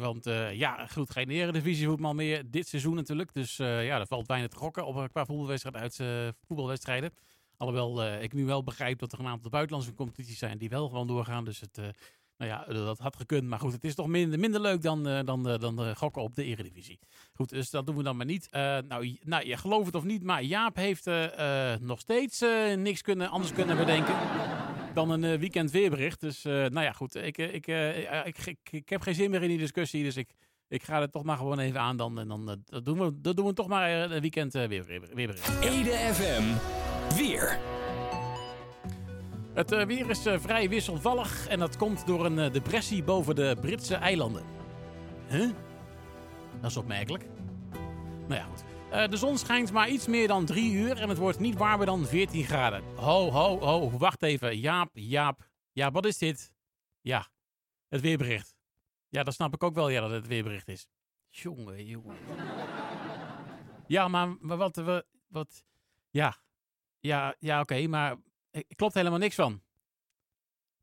Want 0.00 0.24
ja, 0.52 0.86
goed, 0.86 1.10
geen 1.10 1.30
eredivisievoetbal 1.30 2.14
meer 2.14 2.50
dit 2.50 2.68
seizoen 2.68 2.94
natuurlijk. 2.94 3.32
Dus 3.32 3.56
ja, 3.56 3.98
er 4.00 4.06
valt 4.06 4.26
weinig 4.26 4.50
te 4.50 4.56
gokken 4.56 4.86
op, 4.86 5.08
qua 5.12 5.24
voetbalwedstrijden 5.24 5.80
uit 5.80 6.36
voetbalwedstrijden. 6.46 7.12
Alhoewel 7.56 8.04
ik 8.22 8.32
nu 8.32 8.44
wel 8.44 8.62
begrijp 8.62 8.98
dat 8.98 9.12
er 9.12 9.20
een 9.20 9.26
aantal 9.26 9.50
buitenlandse 9.50 9.94
competities 9.94 10.38
zijn 10.38 10.58
die 10.58 10.68
wel 10.68 10.88
gewoon 10.88 11.06
doorgaan. 11.06 11.44
Dus 11.44 11.60
het, 11.60 11.80
nou 12.36 12.50
ja, 12.50 12.64
dat 12.84 12.98
had 12.98 13.16
gekund. 13.16 13.48
Maar 13.48 13.58
goed, 13.58 13.72
het 13.72 13.84
is 13.84 13.94
toch 13.94 14.06
minder, 14.06 14.38
minder 14.38 14.60
leuk 14.60 14.82
dan, 14.82 15.08
eh, 15.08 15.24
dan, 15.24 15.48
eh, 15.48 15.58
dan 15.58 15.84
eh, 15.84 15.94
gokken 15.94 16.22
op 16.22 16.34
de 16.34 16.44
eredivisie. 16.44 16.98
Goed, 17.32 17.48
dus 17.48 17.70
dat 17.70 17.86
doen 17.86 17.96
we 17.96 18.02
dan 18.02 18.16
maar 18.16 18.26
niet. 18.26 18.48
Nou, 18.50 19.18
nou, 19.22 19.46
je 19.46 19.56
gelooft 19.56 19.86
het 19.86 19.94
of 19.94 20.04
niet, 20.04 20.22
maar 20.22 20.42
Jaap 20.42 20.76
heeft 20.76 21.10
nog 21.80 22.00
steeds 22.00 22.44
niks 22.76 23.02
kunnen, 23.02 23.28
anders 23.28 23.52
kunnen 23.52 23.76
bedenken 23.76 24.14
dan 24.94 25.10
een 25.10 25.38
weekend 25.38 25.70
weerbericht. 25.70 26.20
Dus 26.20 26.42
nou 26.42 26.80
ja, 26.80 26.92
goed. 26.92 27.14
Ik, 27.14 27.38
ik, 27.38 27.66
ik, 27.66 28.38
ik, 28.44 28.70
ik 28.70 28.88
heb 28.88 29.00
geen 29.00 29.14
zin 29.14 29.30
meer 29.30 29.42
in 29.42 29.48
die 29.48 29.58
discussie, 29.58 30.02
dus 30.02 30.16
ik, 30.16 30.34
ik 30.72 30.82
ga 30.82 31.00
het 31.00 31.12
toch 31.12 31.22
maar 31.22 31.36
gewoon 31.36 31.58
even 31.58 31.80
aan 31.80 31.96
dan. 31.96 32.18
En 32.18 32.28
dan 32.28 32.46
dat 32.46 32.84
doen, 32.84 32.98
we, 32.98 33.20
dat 33.20 33.36
doen 33.36 33.46
we 33.46 33.52
toch 33.52 33.68
maar 33.68 33.90
een 33.90 34.20
weekend 34.20 34.54
eh, 34.54 34.68
weer, 34.68 34.84
weerbericht. 35.14 35.60
Ede 35.60 35.90
FM. 35.90 36.44
Weer. 37.16 37.58
Het 39.54 39.72
eh, 39.72 39.86
weer 39.86 40.10
is 40.10 40.26
eh, 40.26 40.38
vrij 40.38 40.68
wisselvallig 40.68 41.48
en 41.48 41.58
dat 41.58 41.76
komt 41.76 42.06
door 42.06 42.24
een 42.24 42.38
eh, 42.38 42.52
depressie 42.52 43.02
boven 43.02 43.34
de 43.34 43.56
Britse 43.60 43.94
eilanden. 43.94 44.44
Huh? 45.28 45.50
Dat 46.60 46.70
is 46.70 46.76
opmerkelijk. 46.76 47.24
Nou 48.28 48.34
ja, 48.34 48.44
goed. 48.44 48.64
De 49.10 49.16
zon 49.16 49.38
schijnt 49.38 49.72
maar 49.72 49.88
iets 49.88 50.06
meer 50.06 50.28
dan 50.28 50.44
drie 50.44 50.72
uur 50.72 50.96
en 50.96 51.08
het 51.08 51.18
wordt 51.18 51.38
niet 51.38 51.56
warmer 51.56 51.86
dan 51.86 52.06
14 52.06 52.44
graden. 52.44 52.82
Ho, 52.96 53.30
ho, 53.30 53.58
ho, 53.58 53.90
wacht 53.90 54.22
even. 54.22 54.58
Jaap, 54.58 54.90
Jaap. 54.92 55.48
Ja, 55.72 55.90
wat 55.90 56.04
is 56.04 56.18
dit? 56.18 56.52
Ja, 57.00 57.28
het 57.88 58.00
weerbericht. 58.00 58.56
Ja, 59.08 59.22
dat 59.22 59.34
snap 59.34 59.54
ik 59.54 59.62
ook 59.62 59.74
wel, 59.74 59.88
ja, 59.88 60.00
dat 60.00 60.10
het 60.10 60.26
weerbericht 60.26 60.68
is. 60.68 60.88
Jongen, 61.28 61.86
jongen. 61.86 62.16
Ja, 63.86 64.08
maar, 64.08 64.36
maar 64.40 64.56
wat, 64.56 64.76
wat, 64.76 65.06
wat... 65.26 65.64
Ja, 66.10 66.36
ja, 67.00 67.34
ja 67.38 67.60
oké, 67.60 67.86
maar 67.86 68.16
er 68.52 68.64
klopt 68.76 68.94
helemaal 68.94 69.18
niks 69.18 69.34
van. 69.34 69.62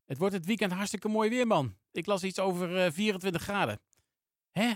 Het 0.04 0.18
wordt 0.18 0.34
het 0.34 0.46
weekend 0.46 0.72
hartstikke 0.72 1.08
mooi 1.08 1.30
weer, 1.30 1.46
man. 1.46 1.76
Ik 1.92 2.06
las 2.06 2.22
iets 2.22 2.38
over 2.38 2.84
eh, 2.84 2.92
24 2.92 3.42
graden. 3.42 3.80
Hè? 4.50 4.72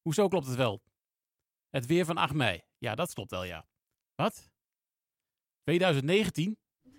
Hoezo 0.00 0.28
klopt 0.28 0.46
het 0.46 0.56
wel? 0.56 0.82
Het 1.70 1.86
weer 1.86 2.04
van 2.04 2.16
8 2.16 2.34
mei. 2.34 2.62
Ja, 2.78 2.94
dat 2.94 3.12
klopt 3.12 3.30
wel, 3.30 3.44
ja. 3.44 3.66
Wat? 4.14 4.50
2019? 5.62 6.56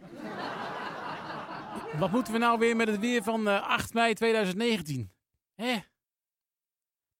Wat 1.99 2.11
moeten 2.11 2.33
we 2.33 2.39
nou 2.39 2.59
weer 2.59 2.75
met 2.75 2.87
het 2.87 2.99
weer 2.99 3.23
van 3.23 3.47
eh, 3.47 3.61
8 3.61 3.93
mei 3.93 4.13
2019? 4.13 5.11
Hè? 5.55 5.77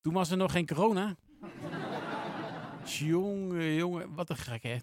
Toen 0.02 0.14
was 0.14 0.32
er 0.32 0.38
nog 0.38 0.52
geen 0.52 0.68
corona. 0.68 1.16
Jongen, 2.86 3.74
jongen, 3.74 4.16
wat 4.16 4.30
een 4.30 4.38
gek, 4.38 4.64
hè? 4.64 4.78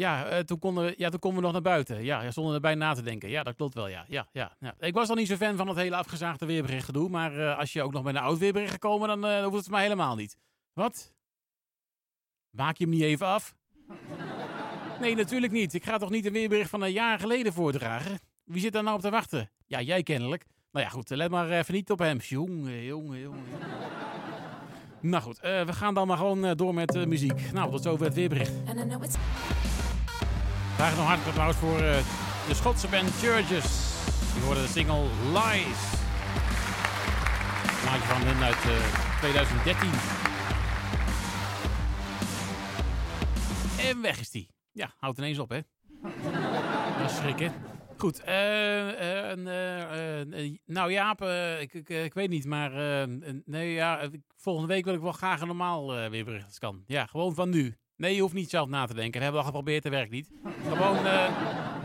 Ja, 0.00 0.26
eh, 0.26 0.38
toen, 0.38 0.58
konden 0.58 0.94
ja, 0.96 1.08
toen 1.08 1.18
konden 1.18 1.38
we 1.38 1.44
nog 1.44 1.52
naar 1.52 1.72
buiten. 1.72 2.04
Ja, 2.04 2.22
ja, 2.22 2.30
zonder 2.30 2.54
erbij 2.54 2.74
na 2.74 2.94
te 2.94 3.02
denken. 3.02 3.28
Ja, 3.28 3.42
dat 3.42 3.54
klopt 3.54 3.74
wel, 3.74 3.88
ja. 3.88 4.04
ja, 4.08 4.28
ja, 4.32 4.56
ja. 4.60 4.74
Ik 4.78 4.94
was 4.94 5.08
al 5.08 5.14
niet 5.14 5.28
zo 5.28 5.36
fan 5.36 5.56
van 5.56 5.68
het 5.68 5.76
hele 5.76 5.96
afgezaagde 5.96 6.46
weerbericht 6.46 6.84
gedoe. 6.84 7.08
Maar 7.08 7.38
eh, 7.38 7.58
als 7.58 7.72
je 7.72 7.82
ook 7.82 7.92
nog 7.92 8.02
met 8.02 8.14
een 8.14 8.20
oud 8.20 8.38
weerbericht 8.38 8.72
gekomen, 8.72 9.08
dan 9.08 9.26
eh, 9.26 9.44
hoeft 9.44 9.56
het 9.56 9.70
maar 9.70 9.80
helemaal 9.80 10.14
niet. 10.14 10.36
Wat? 10.72 11.14
Maak 12.50 12.76
je 12.76 12.84
hem 12.84 12.92
niet 12.92 13.02
even 13.02 13.26
af? 13.26 13.54
Nee, 15.00 15.14
natuurlijk 15.14 15.52
niet. 15.52 15.74
Ik 15.74 15.84
ga 15.84 15.98
toch 15.98 16.10
niet 16.10 16.26
een 16.26 16.32
weerbericht 16.32 16.70
van 16.70 16.82
een 16.82 16.92
jaar 16.92 17.18
geleden 17.18 17.52
voordragen? 17.52 18.18
Wie 18.44 18.60
zit 18.60 18.72
daar 18.72 18.82
nou 18.82 18.96
op 18.96 19.02
te 19.02 19.10
wachten? 19.10 19.50
Ja, 19.66 19.80
jij 19.80 20.02
kennelijk. 20.02 20.44
Nou 20.72 20.84
ja, 20.84 20.90
goed, 20.90 21.10
let 21.10 21.30
maar 21.30 21.50
even 21.50 21.74
niet 21.74 21.90
op 21.90 21.98
hem. 21.98 22.18
Jongen, 22.18 22.84
jongen, 22.84 23.20
jongen. 23.20 23.42
Nou 25.00 25.22
goed, 25.22 25.38
we 25.40 25.72
gaan 25.72 25.94
dan 25.94 26.06
maar 26.06 26.16
gewoon 26.16 26.56
door 26.56 26.74
met 26.74 27.06
muziek. 27.06 27.52
Nou, 27.52 27.70
tot 27.70 27.82
zover 27.82 28.04
het 28.04 28.14
weerbericht. 28.14 28.52
Graag 30.78 30.96
nog 30.96 31.06
hartelijk 31.06 31.36
applaus 31.36 31.56
voor 31.56 31.78
de 32.48 32.54
Schotse 32.54 32.88
band 32.88 33.10
Churches. 33.10 33.94
Die 34.34 34.42
hoorden 34.42 34.62
de 34.62 34.68
single 34.68 35.02
Lies. 35.32 35.80
Maatje 37.84 38.08
van 38.08 38.20
hen 38.22 38.44
uit 38.44 38.56
2013. 39.20 39.90
En 43.88 44.02
weg 44.02 44.20
is 44.20 44.30
die. 44.30 44.48
Ja, 44.72 44.92
houdt 44.98 45.18
ineens 45.18 45.38
op, 45.38 45.48
hè? 45.48 45.60
Dat 47.00 47.10
is 47.10 47.16
schrikken. 47.16 47.52
Goed, 47.96 48.22
uh, 48.28 49.34
uh, 49.36 50.52
nou 50.66 50.92
Jaap, 50.92 51.22
ik, 51.88 52.14
weet 52.14 52.28
niet, 52.28 52.44
maar 52.44 52.70
nee, 53.44 53.72
ja, 53.72 54.10
volgende 54.36 54.68
week 54.68 54.84
wil 54.84 54.94
ik 54.94 55.00
wel 55.00 55.12
graag 55.12 55.40
een 55.40 55.46
normaal 55.46 56.10
weerbericht 56.10 56.46
als 56.46 56.58
kan. 56.58 56.82
Ja, 56.86 57.06
gewoon 57.06 57.34
van 57.34 57.48
nu. 57.48 57.76
Nee, 57.98 58.14
je 58.14 58.20
hoeft 58.20 58.34
niet 58.34 58.50
zelf 58.50 58.68
na 58.68 58.86
te 58.86 58.94
denken. 58.94 59.12
Dat 59.12 59.22
hebben 59.22 59.40
we 59.40 59.46
al 59.46 59.52
geprobeerd, 59.52 59.82
dat 59.82 59.92
werkt 59.92 60.10
niet. 60.10 60.30
Gewoon, 60.68 60.96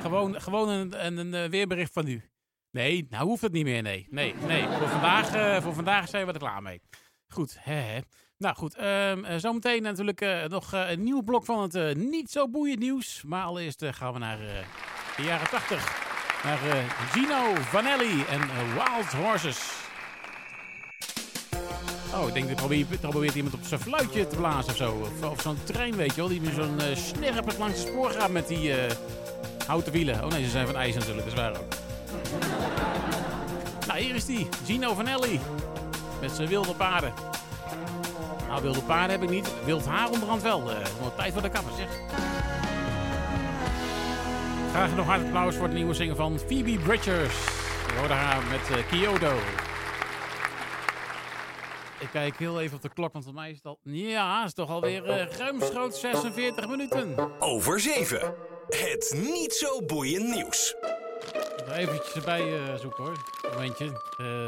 gewoon, 0.01 0.41
gewoon 0.41 0.69
een, 0.69 1.05
een, 1.05 1.33
een, 1.33 1.49
weerbericht 1.49 1.93
van 1.93 2.05
nu. 2.05 2.29
Nee, 2.71 3.07
nou 3.09 3.25
hoeft 3.25 3.41
het 3.41 3.51
niet 3.51 3.63
meer, 3.63 3.81
nee. 3.81 4.07
Nee, 4.09 4.33
nee. 4.47 4.67
Voor 4.67 4.87
vandaag, 4.87 5.61
voor 5.63 5.73
vandaag 5.73 6.09
zijn 6.09 6.25
we 6.25 6.31
er 6.31 6.39
klaar 6.39 6.61
mee. 6.61 6.81
Goed, 7.27 7.57
hè. 7.59 7.99
Nou 8.37 8.55
goed, 8.55 8.83
um, 8.83 9.39
zometeen 9.39 9.81
natuurlijk 9.81 10.47
nog 10.47 10.71
een 10.71 11.03
nieuw 11.03 11.21
blok 11.21 11.45
van 11.45 11.61
het 11.61 11.97
niet 11.97 12.31
zo 12.31 12.49
boeiend 12.49 12.79
nieuws. 12.79 13.23
Maar 13.23 13.43
allereerst 13.43 13.85
gaan 13.85 14.13
we 14.13 14.19
naar 14.19 14.37
de 15.17 15.23
jaren 15.23 15.49
80. 15.49 16.11
Naar 16.43 16.57
Gino 17.11 17.55
Vanelli 17.55 18.23
en 18.23 18.41
Wild 18.73 19.11
Horses. 19.11 19.82
Oh, 22.15 22.27
ik 22.27 22.33
denk 22.33 22.47
dat 22.47 22.55
probeert, 22.55 22.99
probeert 22.99 23.35
iemand 23.35 23.53
op 23.53 23.59
zijn 23.63 23.79
fluitje 23.79 24.27
te 24.27 24.35
blazen 24.35 24.71
of 24.71 24.75
zo. 24.75 25.07
Of, 25.31 25.41
zo'n 25.41 25.57
trein, 25.63 25.95
weet 25.95 26.09
je 26.09 26.15
wel, 26.15 26.27
die 26.27 26.41
met 26.41 26.53
zo'n 26.53 26.79
uh, 27.23 27.57
langs 27.59 27.83
de 27.83 27.89
spoor 27.89 28.09
gaat 28.09 28.31
met 28.31 28.47
die 28.47 28.73
houten 29.67 29.91
wielen. 29.91 30.23
Oh 30.23 30.29
nee, 30.29 30.43
ze 30.43 30.49
zijn 30.49 30.65
van 30.65 30.75
ijs 30.75 30.93
natuurlijk, 30.93 31.23
dat 31.23 31.33
is 31.33 31.39
waar 31.39 31.51
ook. 31.51 31.73
nou, 33.87 33.99
hier 33.99 34.15
is 34.15 34.25
die, 34.25 34.47
Gino 34.65 34.93
Vanelli. 34.93 35.39
Met 36.21 36.31
zijn 36.31 36.47
wilde 36.47 36.73
paarden. 36.73 37.13
Nou, 38.47 38.61
wilde 38.61 38.81
paarden 38.81 39.11
heb 39.11 39.23
ik 39.23 39.29
niet. 39.29 39.47
Wild 39.65 39.85
haar 39.85 40.09
onderhand 40.09 40.41
wel. 40.41 40.71
Uh, 40.71 40.77
tijd 41.17 41.33
voor 41.33 41.41
de 41.41 41.49
kapper, 41.49 41.73
zeg. 41.77 41.87
Graag 44.71 44.95
nog 44.95 45.05
hartelijk 45.05 45.35
applaus 45.35 45.55
voor 45.55 45.65
het 45.65 45.73
nieuwe 45.73 45.93
zingen 45.93 46.15
van 46.15 46.39
Phoebe 46.47 46.77
Bridgers. 46.77 47.35
We 47.87 47.93
hoorden 47.99 48.17
haar 48.17 48.41
met 48.49 48.85
Kyoto. 48.87 49.33
Ik 52.03 52.09
kijk 52.11 52.37
heel 52.37 52.61
even 52.61 52.75
op 52.75 52.81
de 52.81 52.93
klok, 52.93 53.13
want 53.13 53.25
voor 53.25 53.33
mij 53.33 53.49
is 53.49 53.55
het 53.55 53.65
al... 53.65 53.79
Ja, 53.83 54.37
het 54.37 54.47
is 54.47 54.53
toch 54.53 54.69
alweer 54.69 55.07
uh, 55.07 55.25
ruimschoots 55.37 55.99
46 55.99 56.67
minuten. 56.67 57.39
Over 57.39 57.79
7. 57.79 58.35
Het 58.67 59.13
niet 59.15 59.53
zo 59.53 59.81
boeiend 59.85 60.35
nieuws. 60.35 60.75
Even 61.71 62.01
erbij 62.15 62.53
uh, 62.53 62.75
zoeken 62.75 63.03
hoor. 63.03 63.17
Momentje. 63.51 64.01
Uh, 64.21 64.45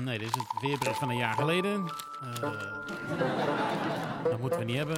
Nee, 0.00 0.18
dit 0.18 0.28
is 0.28 0.34
het 0.34 0.60
weerbericht 0.60 0.98
van 0.98 1.10
een 1.10 1.16
jaar 1.16 1.34
geleden. 1.34 1.92
Dat 4.24 4.38
moeten 4.38 4.58
we 4.58 4.64
niet 4.64 4.76
hebben. 4.76 4.96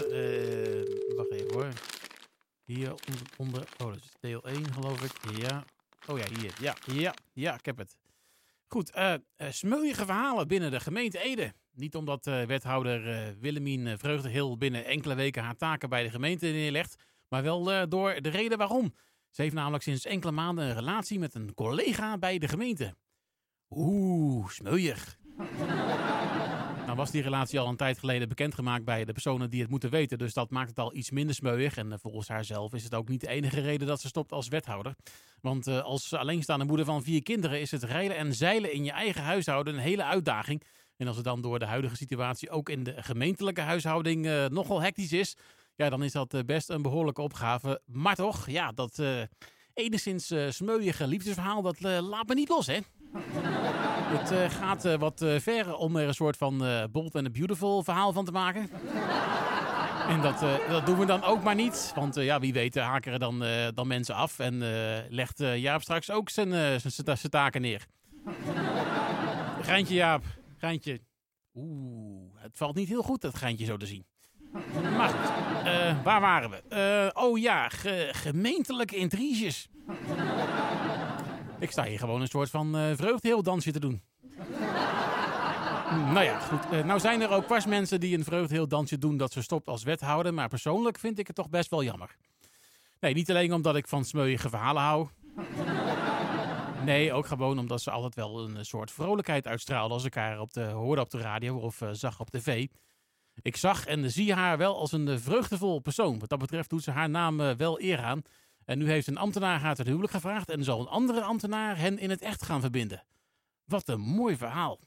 Wacht 1.16 1.30
even 1.30 1.52
hoor. 1.52 1.68
Hier 2.64 2.90
onder, 2.90 3.26
onder, 3.36 3.64
Oh, 3.78 3.86
dat 3.86 3.96
is 3.96 4.10
deel 4.20 4.42
1 4.44 4.72
geloof 4.72 5.02
ik. 5.02 5.12
Ja. 5.36 5.64
Oh 6.08 6.18
ja, 6.18 6.24
hier. 6.40 6.52
Ja, 6.60 6.76
ja, 6.84 7.14
ja, 7.32 7.54
ik 7.54 7.64
heb 7.64 7.76
het. 7.76 7.96
Goed, 8.72 8.96
uh, 8.96 9.14
verhalen 9.94 10.48
binnen 10.48 10.70
de 10.70 10.80
gemeente 10.80 11.18
Ede. 11.18 11.52
Niet 11.72 11.94
omdat 11.94 12.24
wethouder 12.24 13.34
Willemien 13.40 13.98
Vreugdehil 13.98 14.56
binnen 14.56 14.84
enkele 14.84 15.14
weken 15.14 15.42
haar 15.42 15.56
taken 15.56 15.88
bij 15.88 16.02
de 16.02 16.10
gemeente 16.10 16.46
neerlegt. 16.46 17.02
Maar 17.28 17.42
wel 17.42 17.88
door 17.88 18.20
de 18.20 18.28
reden 18.28 18.58
waarom. 18.58 18.94
Ze 19.30 19.42
heeft 19.42 19.54
namelijk 19.54 19.82
sinds 19.82 20.04
enkele 20.04 20.32
maanden 20.32 20.64
een 20.64 20.74
relatie 20.74 21.18
met 21.18 21.34
een 21.34 21.54
collega 21.54 22.18
bij 22.18 22.38
de 22.38 22.48
gemeente. 22.48 22.96
Oeh, 23.70 24.48
smeuig. 24.48 25.18
Nou 26.92 27.04
was 27.04 27.12
die 27.12 27.22
relatie 27.22 27.60
al 27.60 27.68
een 27.68 27.76
tijd 27.76 27.98
geleden 27.98 28.28
bekendgemaakt 28.28 28.84
bij 28.84 29.04
de 29.04 29.12
personen 29.12 29.50
die 29.50 29.60
het 29.60 29.70
moeten 29.70 29.90
weten. 29.90 30.18
Dus 30.18 30.34
dat 30.34 30.50
maakt 30.50 30.68
het 30.68 30.78
al 30.78 30.94
iets 30.94 31.10
minder 31.10 31.34
smeuig. 31.34 31.76
En 31.76 31.86
uh, 31.86 31.94
volgens 32.00 32.28
haar 32.28 32.44
zelf 32.44 32.74
is 32.74 32.84
het 32.84 32.94
ook 32.94 33.08
niet 33.08 33.20
de 33.20 33.28
enige 33.28 33.60
reden 33.60 33.86
dat 33.86 34.00
ze 34.00 34.08
stopt 34.08 34.32
als 34.32 34.48
wethouder. 34.48 34.94
Want 35.40 35.68
uh, 35.68 35.82
als 35.82 36.12
alleenstaande 36.12 36.64
moeder 36.64 36.86
van 36.86 37.02
vier 37.02 37.22
kinderen 37.22 37.60
is 37.60 37.70
het 37.70 37.82
rijden 37.82 38.16
en 38.16 38.34
zeilen 38.34 38.72
in 38.72 38.84
je 38.84 38.90
eigen 38.90 39.22
huishouden 39.22 39.74
een 39.74 39.80
hele 39.80 40.04
uitdaging. 40.04 40.62
En 40.96 41.06
als 41.06 41.16
het 41.16 41.24
dan 41.24 41.40
door 41.40 41.58
de 41.58 41.64
huidige 41.64 41.96
situatie 41.96 42.50
ook 42.50 42.68
in 42.68 42.82
de 42.82 42.94
gemeentelijke 42.96 43.60
huishouding 43.60 44.26
uh, 44.26 44.46
nogal 44.46 44.82
hectisch 44.82 45.12
is, 45.12 45.36
ja, 45.74 45.90
dan 45.90 46.02
is 46.02 46.12
dat 46.12 46.42
best 46.46 46.70
een 46.70 46.82
behoorlijke 46.82 47.22
opgave. 47.22 47.80
Maar 47.86 48.14
toch, 48.14 48.50
ja, 48.50 48.72
dat 48.72 49.02
enigszins 49.74 50.34
smeuïge 50.48 51.06
liefdesverhaal, 51.06 51.62
dat 51.62 51.80
laat 51.80 52.28
me 52.28 52.34
niet 52.34 52.48
los, 52.48 52.66
hè? 52.66 52.78
Het 54.12 54.32
uh, 54.32 54.50
gaat 54.50 54.84
uh, 54.84 54.94
wat 54.94 55.22
uh, 55.22 55.38
ver 55.38 55.74
om 55.76 55.96
er 55.96 56.08
een 56.08 56.14
soort 56.14 56.36
van 56.36 56.58
Bold 56.92 57.14
and 57.14 57.26
a 57.26 57.30
Beautiful 57.30 57.82
verhaal 57.82 58.12
van 58.12 58.24
te 58.24 58.32
maken. 58.32 58.70
en 60.08 60.20
dat, 60.20 60.40
dat 60.68 60.86
doen 60.86 60.98
we 60.98 61.04
dan 61.04 61.22
ook 61.22 61.42
maar 61.42 61.54
niet. 61.54 61.92
Want 61.94 62.14
ja, 62.14 62.40
wie 62.40 62.52
weet 62.52 62.74
haken 62.74 63.12
er 63.12 63.18
dan, 63.18 63.44
dan 63.74 63.86
mensen 63.86 64.14
af. 64.14 64.38
En 64.38 64.58
legt 65.08 65.38
Jaap 65.38 65.82
straks 65.82 66.10
ook 66.10 66.30
zijn, 66.30 66.80
zijn 66.80 67.30
taken 67.30 67.60
neer. 67.60 67.86
Geintje 69.60 69.94
Jaap, 69.94 70.24
geintje. 70.58 71.00
Oeh, 71.54 72.32
het 72.36 72.56
valt 72.56 72.74
niet 72.74 72.88
heel 72.88 73.02
goed 73.02 73.20
dat 73.20 73.36
geintje 73.36 73.64
zo 73.64 73.76
te 73.76 73.86
zien. 73.86 74.06
Maar 74.96 75.08
goed, 75.08 75.32
waar 76.02 76.20
waren 76.20 76.50
we? 76.50 77.10
oh 77.14 77.38
ja, 77.38 77.68
ge 77.68 78.08
gemeentelijke 78.12 78.96
intriges. 78.96 79.68
Ik 81.62 81.70
sta 81.70 81.84
hier 81.84 81.98
gewoon 81.98 82.20
een 82.20 82.26
soort 82.26 82.50
van 82.50 82.76
uh, 82.76 82.96
vreugdeheeldansje 82.96 83.72
te 83.72 83.80
doen. 83.80 84.02
nou 85.88 86.22
ja, 86.22 86.38
goed. 86.38 86.72
Uh, 86.72 86.84
nou 86.84 87.00
zijn 87.00 87.20
er 87.20 87.30
ook 87.30 87.46
pas 87.46 87.66
mensen 87.66 88.00
die 88.00 88.16
een 88.16 88.24
vreugdeheeldansje 88.24 88.98
doen 88.98 89.16
dat 89.16 89.32
ze 89.32 89.42
stopt 89.42 89.68
als 89.68 89.82
wethouder. 89.82 90.34
Maar 90.34 90.48
persoonlijk 90.48 90.98
vind 90.98 91.18
ik 91.18 91.26
het 91.26 91.36
toch 91.36 91.48
best 91.48 91.70
wel 91.70 91.82
jammer. 91.82 92.16
Nee, 93.00 93.14
niet 93.14 93.30
alleen 93.30 93.52
omdat 93.52 93.76
ik 93.76 93.88
van 93.88 94.04
smeuïge 94.04 94.48
verhalen 94.48 94.82
hou. 94.82 95.08
Nee, 96.84 97.12
ook 97.12 97.26
gewoon 97.26 97.58
omdat 97.58 97.82
ze 97.82 97.90
altijd 97.90 98.14
wel 98.14 98.44
een 98.44 98.64
soort 98.64 98.90
vrolijkheid 98.90 99.46
uitstraalde 99.46 99.94
als 99.94 100.04
ik 100.04 100.14
haar 100.14 100.40
op 100.40 100.52
de, 100.52 100.64
hoorde 100.64 101.00
op 101.00 101.10
de 101.10 101.18
radio 101.18 101.58
of 101.58 101.80
uh, 101.80 101.88
zag 101.92 102.20
op 102.20 102.30
tv. 102.30 102.66
Ik 103.42 103.56
zag 103.56 103.86
en 103.86 104.10
zie 104.10 104.34
haar 104.34 104.58
wel 104.58 104.78
als 104.78 104.92
een 104.92 105.20
vreugdevol 105.20 105.78
persoon. 105.78 106.18
Wat 106.18 106.28
dat 106.28 106.38
betreft 106.38 106.70
doet 106.70 106.82
ze 106.82 106.90
haar 106.90 107.10
naam 107.10 107.56
wel 107.56 107.80
eer 107.80 107.98
aan. 107.98 108.22
En 108.64 108.78
nu 108.78 108.90
heeft 108.90 109.06
een 109.06 109.16
ambtenaar 109.16 109.60
haar 109.60 109.74
ten 109.74 109.86
huwelijk 109.86 110.12
gevraagd 110.12 110.50
en 110.50 110.64
zal 110.64 110.80
een 110.80 110.86
andere 110.86 111.22
ambtenaar 111.22 111.78
hen 111.78 111.98
in 111.98 112.10
het 112.10 112.20
echt 112.20 112.42
gaan 112.42 112.60
verbinden. 112.60 113.04
Wat 113.64 113.88
een 113.88 114.00
mooi 114.00 114.36
verhaal. 114.36 114.78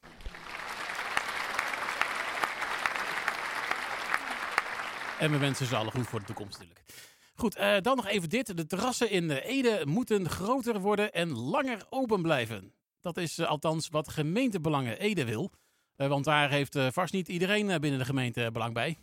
En 5.19 5.31
we 5.31 5.37
wensen 5.37 5.65
ze 5.65 5.75
alle 5.75 5.91
goed 5.91 6.07
voor 6.07 6.19
de 6.19 6.25
toekomst 6.25 6.51
natuurlijk. 6.51 6.85
Goed, 7.35 7.57
uh, 7.57 7.75
dan 7.81 7.95
nog 7.95 8.07
even 8.07 8.29
dit. 8.29 8.57
De 8.57 8.65
terrassen 8.65 9.09
in 9.09 9.31
Ede 9.31 9.81
moeten 9.85 10.29
groter 10.29 10.79
worden 10.79 11.13
en 11.13 11.37
langer 11.37 11.85
open 11.89 12.21
blijven. 12.21 12.73
Dat 13.01 13.17
is 13.17 13.39
uh, 13.39 13.47
althans 13.47 13.89
wat 13.89 14.09
gemeentebelangen 14.09 14.99
Ede 14.99 15.25
wil. 15.25 15.51
Uh, 15.97 16.07
want 16.07 16.25
daar 16.25 16.49
heeft 16.49 16.77
vast 16.89 17.13
niet 17.13 17.27
iedereen 17.27 17.79
binnen 17.79 17.99
de 17.99 18.05
gemeente 18.05 18.49
belang 18.51 18.73
bij. 18.73 18.97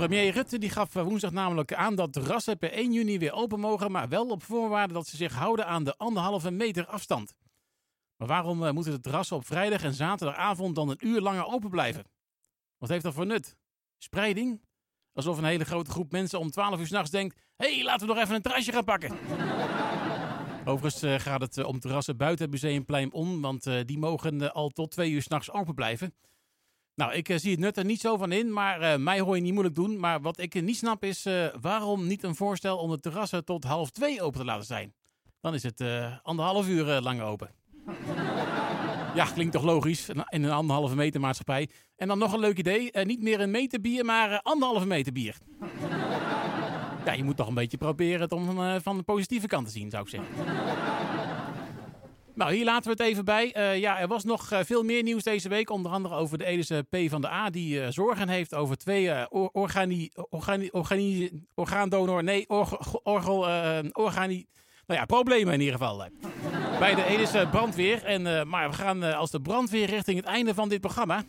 Premier 0.00 0.32
Rutte 0.32 0.58
die 0.58 0.70
gaf 0.70 0.92
woensdag 0.92 1.30
namelijk 1.30 1.74
aan 1.74 1.94
dat 1.94 2.12
terrassen 2.12 2.58
per 2.58 2.72
1 2.72 2.92
juni 2.92 3.18
weer 3.18 3.32
open 3.32 3.60
mogen, 3.60 3.90
maar 3.90 4.08
wel 4.08 4.26
op 4.26 4.42
voorwaarde 4.42 4.92
dat 4.94 5.06
ze 5.06 5.16
zich 5.16 5.32
houden 5.32 5.66
aan 5.66 5.84
de 5.84 5.96
anderhalve 5.96 6.50
meter 6.50 6.86
afstand. 6.86 7.34
Maar 8.16 8.28
waarom 8.28 8.62
uh, 8.62 8.70
moeten 8.70 8.92
de 8.92 9.00
terrassen 9.00 9.36
op 9.36 9.46
vrijdag 9.46 9.82
en 9.82 9.94
zaterdagavond 9.94 10.74
dan 10.74 10.88
een 10.88 11.06
uur 11.06 11.20
langer 11.20 11.46
open 11.46 11.70
blijven? 11.70 12.04
Wat 12.78 12.88
heeft 12.88 13.02
dat 13.02 13.14
voor 13.14 13.26
nut? 13.26 13.56
Spreiding? 13.98 14.60
Alsof 15.12 15.38
een 15.38 15.44
hele 15.44 15.64
grote 15.64 15.90
groep 15.90 16.12
mensen 16.12 16.38
om 16.38 16.50
12 16.50 16.78
uur 16.78 16.86
s'nachts 16.86 17.10
denkt: 17.10 17.40
hé, 17.56 17.74
hey, 17.74 17.84
laten 17.84 18.06
we 18.06 18.14
nog 18.14 18.22
even 18.22 18.34
een 18.34 18.42
terrasje 18.42 18.72
gaan 18.72 18.84
pakken. 18.84 19.18
Overigens 20.64 21.02
eh, 21.02 21.18
gaat 21.18 21.40
het 21.40 21.58
eh, 21.58 21.66
om 21.66 21.80
terrassen 21.80 22.16
buiten 22.16 22.44
het 22.44 22.52
Museumplein 22.52 23.12
om, 23.12 23.40
want 23.40 23.66
eh, 23.66 23.80
die 23.84 23.98
mogen 23.98 24.42
eh, 24.42 24.50
al 24.50 24.68
tot 24.68 24.90
twee 24.90 25.10
uur 25.10 25.22
s'nachts 25.22 25.52
open 25.52 25.74
blijven. 25.74 26.14
Nou, 27.00 27.12
ik 27.12 27.28
eh, 27.28 27.38
zie 27.38 27.50
het 27.50 27.60
nut 27.60 27.76
er 27.76 27.84
niet 27.84 28.00
zo 28.00 28.16
van 28.16 28.32
in, 28.32 28.52
maar 28.52 28.80
eh, 28.80 28.98
mij 28.98 29.20
hoor 29.20 29.36
je 29.36 29.42
niet 29.42 29.52
moeilijk 29.52 29.74
doen. 29.74 29.98
Maar 29.98 30.20
wat 30.20 30.40
ik 30.40 30.54
eh, 30.54 30.62
niet 30.62 30.76
snap 30.76 31.04
is, 31.04 31.26
waarom 31.60 32.06
niet 32.06 32.22
een 32.22 32.34
voorstel 32.34 32.78
om 32.78 32.90
de 32.90 33.00
terrassen 33.00 33.44
tot 33.44 33.64
half 33.64 33.90
twee 33.90 34.22
open 34.22 34.40
te 34.40 34.46
laten 34.46 34.66
zijn? 34.66 34.94
Dan 35.40 35.54
is 35.54 35.62
het 35.62 35.84
anderhalf 36.22 36.68
uur 36.68 37.00
lang 37.00 37.20
open. 37.20 37.50
Ja, 39.14 39.24
klinkt 39.24 39.52
toch 39.52 39.62
logisch, 39.62 40.08
in 40.08 40.42
een 40.42 40.50
anderhalve 40.50 40.94
meter 40.94 41.20
maatschappij. 41.20 41.68
En 41.96 42.08
dan 42.08 42.18
nog 42.18 42.32
een 42.32 42.40
leuk 42.40 42.58
idee, 42.58 42.90
niet 43.04 43.22
meer 43.22 43.40
een 43.40 43.50
meter 43.50 43.80
bier, 43.80 44.04
maar 44.04 44.30
eh, 44.30 44.38
anderhalve 44.42 44.86
meter 44.86 45.12
bier. 45.12 45.36
Ja, 47.04 47.12
je 47.12 47.24
moet 47.24 47.36
toch 47.36 47.48
een 47.48 47.54
beetje 47.54 47.76
proberen 47.76 48.20
het 48.20 48.32
om 48.32 48.80
van 48.82 48.96
de 48.96 49.02
positieve 49.02 49.46
kant 49.46 49.66
te 49.66 49.72
zien, 49.72 49.90
zou 49.90 50.02
ik 50.02 50.08
zeggen. 50.08 50.28
Nou, 52.34 52.52
hier 52.54 52.64
laten 52.64 52.84
we 52.84 53.02
het 53.02 53.12
even 53.12 53.24
bij. 53.24 53.52
Eh, 53.52 53.78
ja, 53.78 53.98
er 54.00 54.08
was 54.08 54.24
nog 54.24 54.50
eh, 54.52 54.58
veel 54.64 54.82
meer 54.82 55.02
nieuws 55.02 55.22
deze 55.22 55.48
week. 55.48 55.70
Onder 55.70 55.92
andere 55.92 56.14
over 56.14 56.38
de 56.38 56.44
Edische 56.44 56.86
P 56.90 56.96
van 57.10 57.20
de 57.20 57.30
A. 57.30 57.50
Die 57.50 57.80
eh, 57.82 57.90
zorgen 57.90 58.28
heeft 58.28 58.54
over 58.54 58.76
twee 58.76 59.30
or- 59.30 59.50
organi, 59.52 60.10
organi, 60.30 60.68
organi, 60.72 61.30
orgaandonor. 61.54 62.24
Nee, 62.24 62.48
org, 62.48 62.94
orgel, 63.02 63.38
organi. 63.92 64.46
Nou 64.86 65.00
ja, 65.00 65.06
problemen 65.06 65.54
in 65.54 65.60
ieder 65.60 65.74
geval. 65.78 66.04
bij 66.78 66.94
de 66.94 67.04
Edische 67.04 67.48
brandweer. 67.50 68.04
En, 68.04 68.48
maar 68.48 68.70
we 68.70 68.76
gaan 68.76 69.02
als 69.02 69.30
de 69.30 69.40
brandweer 69.40 69.86
richting 69.86 70.16
het 70.16 70.26
einde 70.26 70.54
van 70.54 70.68
dit 70.68 70.80
programma. 70.80 71.22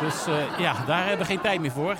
Dus 0.00 0.24
ja, 0.58 0.84
daar 0.86 1.06
hebben 1.06 1.26
we 1.26 1.32
geen 1.32 1.40
tijd 1.40 1.60
meer 1.60 1.70
voor. 1.70 1.96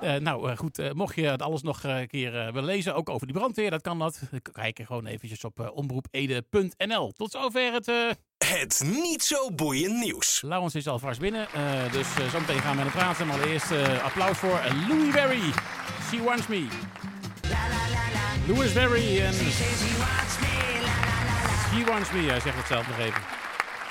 Eh, 0.00 0.14
nou 0.14 0.50
eh, 0.50 0.56
goed, 0.56 0.78
eh, 0.78 0.92
mocht 0.92 1.14
je 1.14 1.26
het 1.26 1.42
alles 1.42 1.62
nog 1.62 1.82
een 1.82 2.06
keer 2.08 2.38
eh, 2.38 2.44
willen 2.44 2.64
lezen, 2.64 2.94
ook 2.94 3.08
over 3.10 3.26
die 3.26 3.36
brandweer, 3.36 3.70
dat 3.70 3.82
kan 3.82 3.98
dat. 3.98 4.20
Kijk 4.52 4.78
er 4.78 4.86
gewoon 4.86 5.06
eventjes 5.06 5.44
op 5.44 5.70
omroepede.nl. 5.74 7.12
Tot 7.12 7.30
zover 7.30 7.72
het... 7.72 7.88
eh 7.88 8.10
Het 8.38 8.82
niet 9.02 9.22
zo 9.22 9.50
boeiend 9.50 9.98
nieuws. 9.98 10.42
Laurens 10.46 10.74
is 10.74 10.88
alvast 10.88 11.20
binnen, 11.20 11.46
eh, 11.52 11.92
dus 11.92 12.06
zometeen 12.30 12.60
gaan 12.60 12.76
we 12.76 12.82
met 12.82 12.92
hem 12.92 13.02
praten. 13.02 13.26
Maar 13.26 13.42
eerst 13.42 13.70
eh, 13.70 14.04
applaus 14.04 14.38
voor 14.38 14.60
Louis 14.88 15.14
Berry. 15.14 15.52
She 16.10 16.22
Wants 16.22 16.46
Me. 16.46 16.66
Louis 18.46 18.72
Berry 18.72 19.20
en 19.20 19.32
She 19.32 19.94
Wants 21.86 22.10
Me. 22.12 22.20
Hij 22.20 22.40
zegt 22.40 22.56
het 22.56 22.66
zelf 22.66 22.88
nog 22.88 22.98
even. 22.98 23.20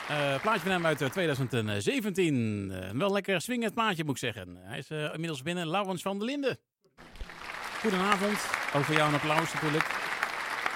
Eh, 0.10 0.41
plaatje 0.41 0.60
van 0.62 0.72
hem 0.72 0.86
uit 0.86 1.01
eh, 1.01 1.10
2017. 1.10 2.72
Eh, 2.72 2.88
een 2.89 2.98
wel 2.98 3.12
lekker 3.12 3.41
swingend 3.41 3.74
plaatje, 3.74 4.03
moet 4.03 4.13
ik 4.13 4.33
zeggen. 4.33 4.57
Hij 4.62 4.77
is 4.77 4.89
eh, 4.89 5.03
inmiddels 5.13 5.41
binnen. 5.41 5.67
Laurens 5.67 6.01
van 6.01 6.17
der 6.17 6.27
Linden. 6.27 6.57
Goedenavond. 7.81 8.38
Ook 8.75 8.83
voor 8.83 8.95
jou 8.95 9.07
een 9.07 9.15
applaus 9.15 9.53
natuurlijk. 9.53 9.86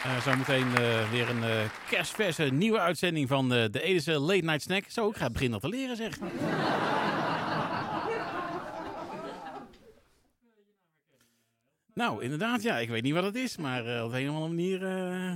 Eh 0.03 0.21
zometeen 0.21 0.75
eh, 0.77 1.09
weer 1.11 1.29
een 1.29 1.43
eh, 1.43 1.49
kerstverse 1.89 2.43
nieuwe 2.43 2.79
uitzending 2.79 3.27
van 3.27 3.53
eh, 3.53 3.65
de 3.71 3.81
Edische 3.81 4.19
Late 4.19 4.45
Night 4.45 4.61
Snack. 4.61 4.83
Zo, 4.87 5.09
ik 5.09 5.15
ga 5.17 5.29
beginnen 5.29 5.59
al 5.61 5.69
te 5.69 5.75
leren 5.77 5.95
zeg. 5.95 6.17
nou, 11.93 12.23
inderdaad, 12.23 12.61
ja. 12.61 12.77
Ik 12.77 12.89
weet 12.89 13.03
niet 13.03 13.13
wat 13.13 13.23
het 13.23 13.35
is, 13.35 13.57
maar 13.57 13.85
eh, 13.97 14.03
op 14.03 14.13
een 14.13 14.29
of 14.29 14.35
andere 14.35 14.53
manier 14.53 14.85
eh, 14.85 15.33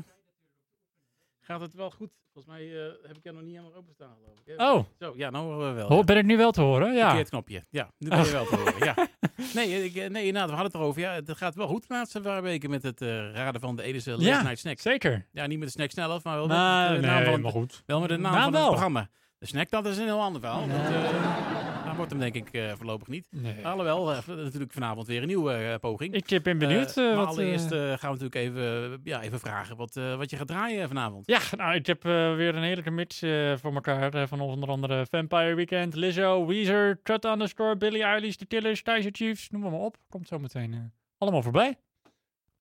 gaat 1.52 1.62
het 1.62 1.74
wel 1.74 1.92
goed. 1.92 2.10
Volgens 2.34 2.54
mij 2.56 2.64
eh, 2.86 2.92
heb 3.08 3.18
ik 3.18 3.24
jou 3.24 3.36
nog 3.36 3.46
niet 3.46 3.56
helemaal 3.56 3.78
openstaan, 3.78 4.16
geloof 4.24 4.38
ik. 4.46 4.54
hè? 4.58 4.72
Oh, 4.72 4.84
Zo, 5.00 5.14
ja, 5.16 5.30
nou 5.30 5.46
horen 5.46 5.68
we 5.68 5.74
wel. 5.74 5.88
hoor, 5.88 5.98
ja. 5.98 6.04
ben 6.04 6.18
ik 6.18 6.26
nu 6.26 6.38
wel 6.38 6.52
te 6.52 6.62
horen? 6.62 6.94
Ja. 6.94 7.08
Verkeerd 7.08 7.30
knopje. 7.30 7.66
Ja, 7.70 7.92
nu 7.98 8.10
ben 8.10 8.26
je 8.26 8.32
wel 8.32 8.46
te 8.46 8.56
horen. 8.56 8.74
Ja. 8.86 8.96
Nee, 9.54 9.84
ik, 9.86 9.96
eh, 9.96 10.10
nee, 10.10 10.26
inderdaad, 10.26 10.50
we 10.50 10.56
hadden 10.56 10.72
het 10.72 10.74
erover. 10.76 11.02
Ja, 11.02 11.14
het 11.14 11.32
gaat 11.38 11.56
wel 11.56 11.68
goed 11.68 11.88
de 11.88 11.94
laatste 11.94 12.20
paar 12.22 12.42
weken 12.42 12.70
met 12.70 12.84
het 12.84 13.02
eh, 13.02 13.32
raden 13.34 13.62
van 13.62 13.76
de 13.76 13.84
Edische 13.84 14.12
Late 14.12 14.24
Ja, 14.24 14.42
Night 14.42 14.60
Snack. 14.60 14.80
Zeker. 14.80 15.28
Ja, 15.32 15.46
niet 15.48 15.58
met 15.60 15.68
de 15.68 15.74
snack 15.74 15.92
zelf, 15.92 16.24
maar 16.24 16.36
wel 16.36 16.48
met 16.48 16.56
de 16.58 17.08
naam 17.08 17.22
nee, 17.22 17.32
van, 17.32 17.42
maar 17.42 17.52
goed. 17.52 17.84
wel 17.86 18.00
met 18.00 18.10
de 18.10 18.18
naam 18.18 18.34
Naam 18.34 18.42
van 18.44 18.52
het 18.52 18.62
wel. 18.62 18.68
programma. 18.70 19.10
De 19.38 19.46
snack, 19.46 19.70
dat 19.70 19.86
is 19.86 19.98
een 19.98 20.04
heel 20.06 20.22
ander 20.22 20.42
verhaal. 20.42 20.64
Eh, 20.70 21.71
wordt 21.96 22.12
hem 22.12 22.20
denk 22.20 22.36
ik 22.36 22.52
eh, 22.52 22.72
voorlopig 22.76 23.08
niet. 23.08 23.26
Nee. 23.30 23.66
Alhoewel, 23.68 24.12
eh, 24.12 24.28
natuurlijk 24.28 24.72
vanavond 24.72 25.08
weer 25.08 25.22
een 25.22 25.28
nieuwe 25.28 25.54
eh, 25.54 25.76
poging. 25.80 26.14
Ik 26.14 26.44
ben 26.44 26.58
benieuwd. 26.58 26.96
Maar 26.96 27.16
wat, 27.16 27.28
allereerst 27.28 27.68
gaan 27.68 28.14
we 28.14 28.18
natuurlijk 28.20 28.36
even, 28.36 29.00
ja, 29.04 29.22
even 29.22 29.40
vragen 29.40 29.76
wat, 29.76 29.94
wat 29.94 30.30
je 30.30 30.38
gaat 30.38 30.48
draaien 30.48 30.88
vanavond. 30.88 31.28
Ja, 31.28 31.40
nou, 31.58 31.76
ik 31.76 31.86
heb 31.86 32.04
weer 32.04 32.56
een 32.56 32.64
heerlijke 32.64 32.92
mix 32.92 33.20
voor 33.62 33.74
elkaar. 33.74 34.28
van 34.28 34.42
onder 34.42 34.70
andere 34.70 35.06
Vampire 35.10 35.56
Weekend, 35.56 35.96
Lizzo, 35.96 36.46
Weezer, 36.46 37.02
Trut 37.04 37.26
Underscore, 37.26 37.78
Billie 37.78 38.04
Eilish, 38.04 38.36
The 38.36 38.46
Killers, 38.46 38.82
Kaiser 38.82 39.12
Chiefs. 39.14 39.50
Noem 39.50 39.62
maar, 39.62 39.72
op. 39.72 39.98
Komt 40.10 40.28
zo 40.28 40.40
meteen 40.40 40.92
allemaal 41.18 41.42
voorbij. 41.42 41.78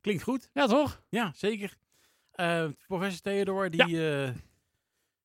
Klinkt 0.00 0.22
goed. 0.22 0.50
Ja, 0.52 0.66
toch? 0.66 1.02
Ja, 1.08 1.32
zeker. 1.34 1.76
Professor 2.86 3.20
Theodor, 3.20 3.70
die, 3.70 3.86
ja. 3.86 4.32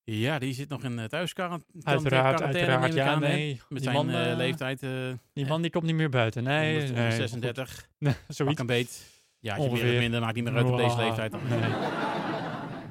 Ja, 0.05 0.39
die 0.39 0.53
zit 0.53 0.69
nog 0.69 0.83
in 0.83 0.97
uh, 0.97 1.03
thuisquarantaine. 1.03 1.83
Uiteraard, 1.83 2.41
uiteraard. 2.41 2.93
Ja, 2.93 3.07
aan, 3.13 3.19
nee. 3.19 3.61
Met 3.69 3.81
die 3.81 3.91
zijn 3.91 3.95
man, 3.95 4.09
eh, 4.09 4.31
eh, 4.31 4.37
leeftijd. 4.37 4.83
eh 4.83 4.89
Die 5.33 5.45
man 5.45 5.61
die 5.61 5.71
komt 5.71 5.83
niet 5.85 5.95
meer 5.95 6.09
buiten. 6.09 6.43
Nee, 6.43 6.77
nee, 6.77 6.91
nee. 6.91 7.11
36. 7.11 7.89
Nee, 7.97 8.13
Pak 8.13 8.35
zoiets. 8.35 8.59
een 8.59 8.65
beet. 8.65 9.13
Ja, 9.39 9.55
je 9.55 9.61
meer 9.61 9.71
of 9.71 9.99
minder 9.99 10.21
maakt 10.21 10.35
niet 10.35 10.43
meer 10.43 10.55
uit 10.55 10.65
op 10.65 10.77
deze 10.77 10.97
leeftijd. 10.97 11.31
Dan. 11.31 11.41
Nee. 11.49 11.59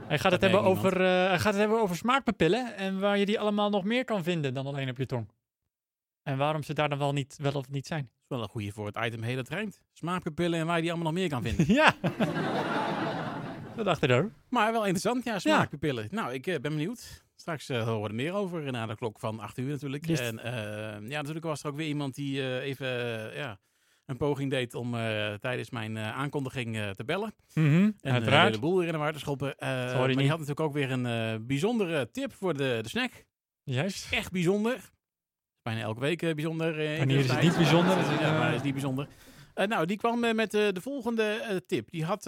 Hij 0.09 0.18
gaat, 0.18 0.33
het 0.33 0.40
hebben 0.40 0.62
over, 0.62 1.00
eh, 1.00 1.07
hij 1.07 1.38
gaat 1.38 1.53
het 1.53 1.61
hebben 1.61 1.81
over 1.81 1.96
smaakpapillen 1.96 2.77
en 2.77 3.00
waar 3.00 3.18
je 3.18 3.27
die 3.27 3.40
allemaal 3.40 3.70
nog 3.70 3.85
meer 3.85 4.05
kan 4.05 4.22
vinden 4.22 4.55
dan 4.55 4.66
alleen 4.66 4.88
op 4.88 4.96
je 4.96 5.07
tong. 5.07 5.29
En 6.22 6.37
waarom 6.37 6.62
ze 6.62 6.74
daar 6.74 6.88
dan 6.88 6.98
wel, 6.98 7.12
niet, 7.12 7.37
wel 7.40 7.53
of 7.53 7.68
niet 7.68 7.87
zijn. 7.87 8.00
Dat 8.03 8.11
is 8.22 8.29
wel 8.29 8.42
een 8.42 8.48
goede 8.48 8.72
voor 8.72 8.87
het 8.87 8.98
item 9.05 9.22
heel 9.22 9.37
het 9.37 9.48
rijmt. 9.48 9.83
Smaakpapillen 9.92 10.61
en 10.61 10.66
waar 10.66 10.77
je 10.77 10.83
die 10.83 10.92
allemaal 10.92 11.12
nog 11.12 11.20
meer 11.20 11.29
kan 11.29 11.42
vinden. 11.42 11.74
ja. 11.81 11.94
Dat 13.76 13.84
dacht 13.84 14.02
ik 14.02 14.10
ook. 14.10 14.30
maar 14.48 14.72
wel 14.72 14.80
interessant, 14.80 15.24
ja, 15.24 15.38
smaakpapillen. 15.38 16.08
Nou, 16.10 16.32
ik 16.32 16.46
eh, 16.46 16.60
ben 16.60 16.72
benieuwd. 16.72 17.24
Straks 17.37 17.68
eh, 17.68 17.82
horen 17.84 18.02
we 18.02 18.08
er 18.08 18.14
meer 18.14 18.32
over 18.32 18.72
na 18.72 18.87
de 18.87 18.96
klok 18.96 19.18
van 19.20 19.40
8 19.40 19.58
uur 19.58 19.70
natuurlijk. 19.70 20.06
En 20.08 20.38
eh, 20.38 20.52
ja, 21.08 21.16
natuurlijk 21.18 21.44
was 21.44 21.62
er 21.62 21.68
ook 21.70 21.76
weer 21.76 21.87
iemand 21.87 22.14
die 22.14 22.40
eh, 22.40 22.62
even 22.62 22.87
eh, 23.30 23.37
ja, 23.37 23.58
een 24.06 24.16
poging 24.16 24.50
deed 24.50 24.74
om 24.74 24.94
eh, 24.94 25.34
tijdens 25.34 25.70
mijn 25.70 25.96
eh, 25.96 26.16
aankondiging 26.16 26.76
eh, 26.76 26.90
te 26.90 27.04
bellen. 27.04 27.34
Mhm, 27.54 27.64
En 27.74 27.94
eh, 28.00 28.12
Uiteraard. 28.12 28.52
de 28.54 28.60
boel 28.60 28.76
weer 28.78 28.87
in 28.87 28.92
de 28.92 28.98
war 28.98 29.12
te 29.12 29.18
schoppen. 29.18 29.58
Eh, 29.58 29.68
maar 29.68 30.06
die 30.08 30.16
niet. 30.16 30.28
had 30.28 30.38
natuurlijk 30.38 30.66
ook 30.66 30.72
weer 30.72 30.90
een 30.90 31.06
eh, 31.06 31.34
bijzondere 31.46 32.10
tip 32.10 32.32
voor 32.32 32.54
de, 32.56 32.78
de 32.82 32.88
snack. 32.88 33.24
Juist. 33.62 34.12
Echt 34.12 34.30
bijzonder. 34.32 34.90
Bijna 35.62 35.80
elke 35.80 36.00
week 36.00 36.22
eh, 36.22 36.34
bijzonder. 36.34 36.80
eh, 36.92 36.98
Wanneer 36.98 37.18
is 37.18 37.30
het 37.30 37.42
niet 37.42 37.56
bijzonder? 37.56 37.96
Ja, 37.98 38.20
eh, 38.20 38.38
maar 38.38 38.54
is 38.54 38.62
niet 38.62 38.72
bijzonder. 38.72 39.08
Eh, 39.54 39.66
nou, 39.66 39.87
die 39.87 39.96
kwam 39.96 40.24
eh, 40.24 40.34
met 40.34 40.54
eh, 40.54 40.68
de 40.72 40.80
volgende 40.80 41.22
eh, 41.22 41.56
tip. 41.66 41.90
Die 41.90 42.04
had 42.04 42.26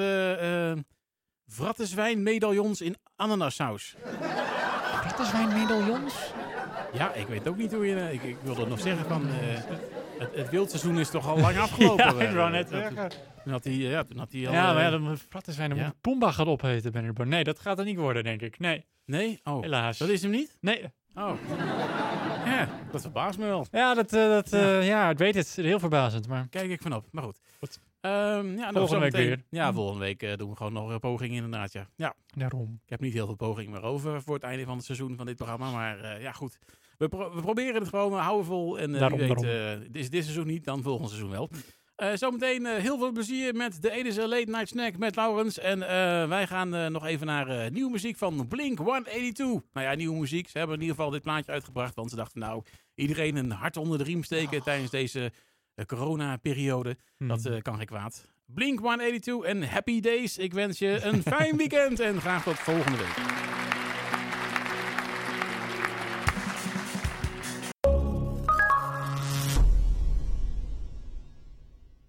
eh 1.46 1.52
eh 1.52 1.62
vrattenzwijn 1.62 2.22
medaillons 2.22 2.80
in 2.80 2.96
ananassaus. 3.16 3.96
Rattenzwijn 5.02 5.48
medaillons? 5.48 6.14
Ja, 6.92 7.12
ik 7.12 7.26
weet 7.26 7.48
ook 7.48 7.56
niet 7.56 7.72
hoe 7.72 7.86
je... 7.86 7.96
eh, 7.96 8.12
ik, 8.12 8.22
ik 8.22 8.36
wilde 8.42 8.66
nog 8.66 8.80
zeggen 8.80 9.06
van... 9.06 9.28
eh, 9.28 9.34
het, 10.18 10.34
het 10.34 10.50
wildseizoen 10.50 10.98
is 10.98 11.10
toch 11.10 11.26
al 11.28 11.38
lang 11.38 11.58
afgelopen. 11.58 12.04
ja, 12.16 12.22
ik 12.22 12.28
eh, 12.28 12.34
wou 12.34 12.50
net 12.50 12.68
dat- 12.70 12.80
zeggen. 12.80 13.10
Toen 13.44 13.52
had 13.52 13.64
hij, 13.64 13.72
ja, 13.72 14.04
toen 14.04 14.18
had 14.18 14.32
hij 14.32 14.46
al... 14.46 14.52
Ja, 14.52 14.72
maar 14.72 14.82
ja, 14.82 14.90
dan 14.90 15.02
moet 15.02 15.26
Rattenzwijn, 15.30 15.68
dan 15.70 15.78
ja. 15.78 15.84
moet 15.84 16.00
Pumba 16.00 16.30
gaan 16.30 16.46
opheten. 16.46 17.28
Nee, 17.28 17.44
dat 17.44 17.58
gaat 17.60 17.78
er 17.78 17.84
niet 17.84 17.96
worden, 17.98 18.24
denk 18.24 18.42
ik. 18.42 18.58
Nee, 18.58 18.84
Nee? 19.04 19.40
Oh, 19.44 19.60
helaas. 19.62 19.98
dat 19.98 20.08
is 20.08 20.22
hem 20.22 20.30
niet? 20.30 20.56
Nee, 20.60 20.84
Oh. 21.14 21.32
Ja, 22.44 22.68
dat 22.92 23.00
verbaast 23.00 23.38
me 23.38 23.46
wel. 23.46 23.66
ja, 23.70 23.94
dat, 23.94 24.12
eh, 24.12 24.28
dat, 24.28 24.52
eh, 24.52 24.86
ja, 24.86 25.10
ik 25.10 25.18
weet 25.18 25.34
het. 25.34 25.48
Heel 25.54 25.78
verbazend, 25.78 26.28
maar... 26.28 26.46
Kijk 26.50 26.70
ik 26.70 26.82
vanop. 26.82 27.04
Maar 27.10 27.22
goed. 27.22 27.40
Goed. 27.58 27.80
Ehm, 28.06 28.46
ja, 28.56 28.70
nou, 28.70 28.72
Volgende 28.72 29.00
week 29.00 29.12
weer. 29.12 29.42
Ja, 29.50 29.72
volgende 29.72 30.00
week 30.04 30.22
eh, 30.22 30.36
doen 30.36 30.50
we 30.50 30.56
gewoon 30.56 30.72
nog 30.72 30.90
een 30.90 30.98
poging 31.00 31.34
inderdaad. 31.34 31.72
Ja. 31.72 31.88
ja, 31.96 32.14
Daarom. 32.36 32.80
ik 32.84 32.90
heb 32.90 33.00
niet 33.00 33.12
heel 33.12 33.26
veel 33.26 33.34
pogingen 33.36 33.70
meer 33.70 33.82
over 33.82 34.22
voor 34.22 34.34
het 34.34 34.42
einde 34.42 34.64
van 34.64 34.76
het 34.76 34.84
seizoen 34.84 35.16
van 35.16 35.26
dit 35.26 35.36
programma. 35.36 35.70
Maar 35.70 36.00
eh, 36.00 36.22
ja, 36.22 36.32
goed. 36.32 36.58
We, 36.98 37.08
pro- 37.08 37.34
we 37.34 37.40
proberen 37.40 37.74
het 37.80 37.88
gewoon, 37.88 38.10
we 38.10 38.16
houden 38.18 38.46
vol. 38.46 38.78
En 38.78 38.94
eh 38.94 39.00
Daarom, 39.00 39.18
wie 39.18 39.28
weet, 39.28 39.42
daarom. 39.42 39.82
eh, 39.82 39.88
dit, 40.10 40.24
seizoen 40.24 40.46
niet, 40.46 40.64
dan 40.64 40.82
volgend 40.82 41.08
seizoen 41.08 41.30
wel. 41.30 41.50
Eh, 41.96 42.10
zometeen 42.14 42.66
eh, 42.66 42.74
heel 42.82 42.98
veel 42.98 43.12
plezier 43.12 43.54
met 43.54 43.82
de 43.82 43.90
Edische 43.90 44.28
Late 44.28 44.50
Night 44.50 44.68
Snack 44.68 44.98
met 44.98 45.16
Laurens. 45.16 45.58
En 45.58 45.82
eh, 45.82 46.28
wij 46.28 46.46
gaan 46.46 46.74
eh, 46.74 46.86
nog 46.86 47.06
even 47.06 47.26
naar 47.26 47.48
eh, 47.48 47.70
nieuwe 47.70 47.90
muziek 47.90 48.16
van 48.16 48.48
Blink 48.48 48.78
182. 48.78 49.46
Nou 49.72 49.86
ja, 49.86 49.94
nieuwe 49.94 50.18
muziek. 50.18 50.48
Ze 50.48 50.58
hebben 50.58 50.76
in 50.76 50.82
ieder 50.82 50.96
geval 50.96 51.10
dit 51.10 51.22
plaatje 51.22 51.52
uitgebracht. 51.52 51.94
Want 51.94 52.10
ze 52.10 52.16
dachten, 52.16 52.40
nou, 52.40 52.62
iedereen 52.94 53.36
een 53.36 53.50
hart 53.50 53.76
onder 53.76 53.98
de 53.98 54.04
riem 54.04 54.22
steken 54.22 54.62
tijdens 54.62 54.90
deze 54.90 55.32
corona-periode. 55.86 56.96
Dat 57.18 57.42
Hmm. 57.44 57.52
eh, 57.52 57.62
kan 57.62 57.76
geen 57.76 57.86
kwaad. 57.86 58.28
Blink 58.46 58.78
182 58.78 59.42
en 59.42 59.68
Happy 59.68 60.00
Days. 60.00 60.38
Ik 60.38 60.52
wens 60.52 60.78
je 60.78 61.00
een 61.02 61.22
fijn 61.22 61.56
weekend 61.62 62.00
en 62.00 62.20
graag 62.20 62.42
tot 62.42 62.58
volgende 62.58 62.96
week. 62.98 63.16